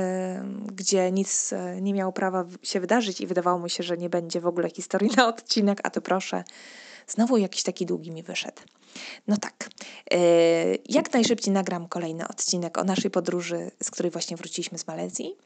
gdzie 0.73 1.13
nic 1.13 1.53
e, 1.53 1.81
nie 1.81 1.95
miało 1.95 2.13
prawa 2.13 2.45
się 2.63 2.81
wydarzyć 2.81 3.21
i 3.21 3.27
wydawało 3.27 3.59
mu 3.59 3.69
się, 3.69 3.83
że 3.83 3.97
nie 3.97 4.11
będzie 4.11 4.41
w 4.41 4.47
ogóle 4.47 4.71
historii 4.71 5.11
na 5.17 5.29
odcinek, 5.29 5.81
a 5.85 5.91
to 5.91 6.01
proszę, 6.01 6.45
znowu 7.07 7.37
jakiś 7.37 7.63
taki 7.63 7.87
długi 7.87 8.11
mi 8.11 8.23
wyszedł. 8.23 8.63
No 9.29 9.37
tak. 9.37 9.69
E, 10.11 10.19
jak 10.89 11.13
najszybciej 11.13 11.55
nagram 11.55 11.89
kolejny 11.89 12.29
odcinek 12.29 12.79
o 12.79 12.85
naszej 12.85 13.11
podróży, 13.11 13.71
z 13.83 13.91
której 13.91 14.13
właśnie 14.13 14.37
wróciliśmy 14.37 14.79
z 14.79 14.87
Malezji, 14.87 15.37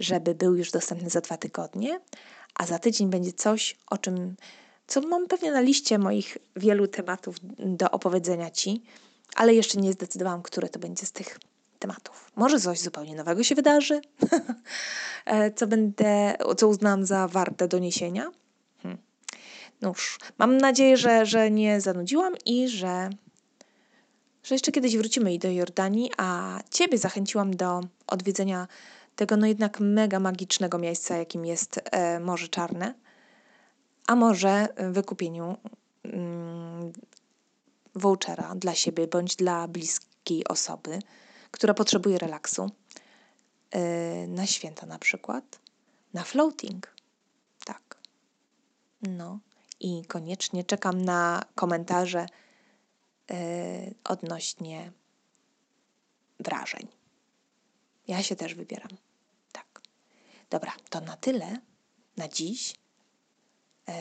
żeby 0.00 0.34
był 0.34 0.56
już 0.56 0.70
dostępny 0.70 1.10
za 1.10 1.20
dwa 1.20 1.36
tygodnie, 1.36 2.00
a 2.54 2.66
za 2.66 2.78
tydzień 2.78 3.10
będzie 3.10 3.32
coś, 3.32 3.76
o 3.90 3.98
czym, 3.98 4.36
co 4.86 5.00
mam 5.00 5.26
pewnie 5.26 5.52
na 5.52 5.60
liście 5.60 5.98
moich 5.98 6.38
wielu 6.56 6.86
tematów 6.86 7.36
do 7.58 7.90
opowiedzenia 7.90 8.50
Ci, 8.50 8.82
ale 9.34 9.54
jeszcze 9.54 9.78
nie 9.78 9.92
zdecydowałam, 9.92 10.42
które 10.42 10.68
to 10.68 10.78
będzie 10.78 11.06
z 11.06 11.12
tych 11.12 11.38
tematów. 11.78 12.32
Może 12.36 12.60
coś 12.60 12.80
zupełnie 12.80 13.14
nowego 13.14 13.42
się 13.42 13.54
wydarzy, 13.54 14.00
e, 15.26 15.52
co 15.52 15.66
będę, 15.66 16.36
co 16.56 16.68
uznam 16.68 17.04
za 17.04 17.28
warte 17.28 17.68
doniesienia. 17.68 18.30
Nóż, 19.80 20.18
mam 20.38 20.58
nadzieję, 20.58 20.96
że, 20.96 21.26
że 21.26 21.50
nie 21.50 21.80
zanudziłam 21.80 22.34
i 22.46 22.68
że, 22.68 23.10
że 24.42 24.54
jeszcze 24.54 24.72
kiedyś 24.72 24.96
wrócimy 24.96 25.34
i 25.34 25.38
do 25.38 25.50
Jordanii, 25.50 26.10
a 26.16 26.58
Ciebie 26.70 26.98
zachęciłam 26.98 27.56
do 27.56 27.80
odwiedzenia 28.06 28.68
tego 29.16 29.36
no 29.36 29.46
jednak 29.46 29.80
mega 29.80 30.20
magicznego 30.20 30.78
miejsca, 30.78 31.16
jakim 31.16 31.46
jest 31.46 31.80
e, 31.84 32.20
Morze 32.20 32.48
Czarne, 32.48 32.94
a 34.06 34.16
może 34.16 34.68
wykupieniu 34.90 35.56
mm, 36.04 36.92
vouchera 37.94 38.54
dla 38.54 38.74
siebie 38.74 39.06
bądź 39.06 39.36
dla 39.36 39.68
bliskiej 39.68 40.48
osoby, 40.48 40.98
która 41.50 41.74
potrzebuje 41.74 42.18
relaksu, 42.18 42.70
e, 43.70 44.26
na 44.26 44.46
święta 44.46 44.86
na 44.86 44.98
przykład, 44.98 45.58
na 46.14 46.24
floating. 46.24 46.88
Tak. 47.64 47.98
No 49.02 49.38
i 49.80 50.04
koniecznie 50.04 50.64
czekam 50.64 51.04
na 51.04 51.42
komentarze 51.54 52.26
yy, 53.30 53.36
odnośnie 54.04 54.92
wrażeń. 56.40 56.88
Ja 58.08 58.22
się 58.22 58.36
też 58.36 58.54
wybieram. 58.54 58.90
Tak. 59.52 59.80
Dobra, 60.50 60.72
to 60.90 61.00
na 61.00 61.16
tyle 61.16 61.60
na 62.16 62.28
dziś. 62.28 62.74
Yy, 63.88 63.94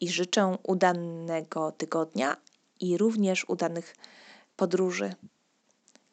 I 0.00 0.08
życzę 0.08 0.58
udanego 0.62 1.72
tygodnia 1.72 2.36
i 2.80 2.98
również 2.98 3.48
udanych 3.48 3.96
podróży, 4.56 5.14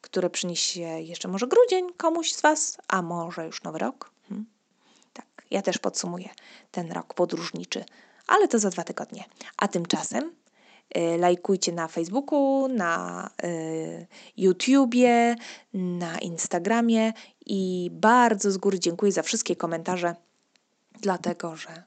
które 0.00 0.30
przyniesie 0.30 0.80
jeszcze 0.80 1.28
może 1.28 1.46
grudzień 1.46 1.92
komuś 1.96 2.32
z 2.32 2.40
Was, 2.40 2.78
a 2.88 3.02
może 3.02 3.46
już 3.46 3.62
nowy 3.62 3.78
rok. 3.78 4.10
Hmm. 4.28 4.46
Tak, 5.12 5.26
ja 5.50 5.62
też 5.62 5.78
podsumuję 5.78 6.28
ten 6.70 6.92
rok 6.92 7.14
podróżniczy 7.14 7.84
ale 8.28 8.48
to 8.48 8.58
za 8.58 8.70
dwa 8.70 8.84
tygodnie. 8.84 9.24
A 9.56 9.68
tymczasem 9.68 10.32
y, 10.96 11.18
lajkujcie 11.18 11.72
na 11.72 11.88
Facebooku, 11.88 12.68
na 12.68 13.30
y, 13.44 14.06
YouTubie, 14.36 15.36
na 15.74 16.18
Instagramie 16.18 17.12
i 17.46 17.90
bardzo 17.92 18.50
z 18.50 18.56
góry 18.56 18.80
dziękuję 18.80 19.12
za 19.12 19.22
wszystkie 19.22 19.56
komentarze, 19.56 20.14
dlatego 21.00 21.56
że 21.56 21.82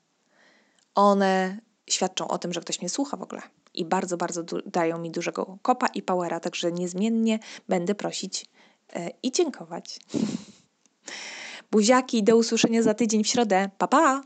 one 0.96 1.60
świadczą 1.90 2.28
o 2.28 2.38
tym, 2.38 2.54
że 2.54 2.62
ktoś 2.62 2.82
mnie 2.82 2.90
słucha 2.90 3.18
w 3.18 3.22
ogóle. 3.22 3.42
I 3.74 3.86
bardzo, 3.86 4.18
bardzo 4.18 4.44
dają 4.66 4.98
mi 4.98 5.12
dużego 5.12 5.58
kopa 5.62 5.88
i 5.88 6.02
powera, 6.02 6.40
także 6.40 6.72
niezmiennie 6.72 7.40
będę 7.70 7.96
prosić 7.96 8.46
y, 8.96 9.10
i 9.24 9.32
dziękować. 9.32 10.00
Buziaki, 11.72 12.24
do 12.24 12.38
usłyszenia 12.38 12.84
za 12.84 12.94
tydzień 12.94 13.24
w 13.24 13.28
środę. 13.28 13.70
Pa, 13.78 13.88
pa! 13.88 14.22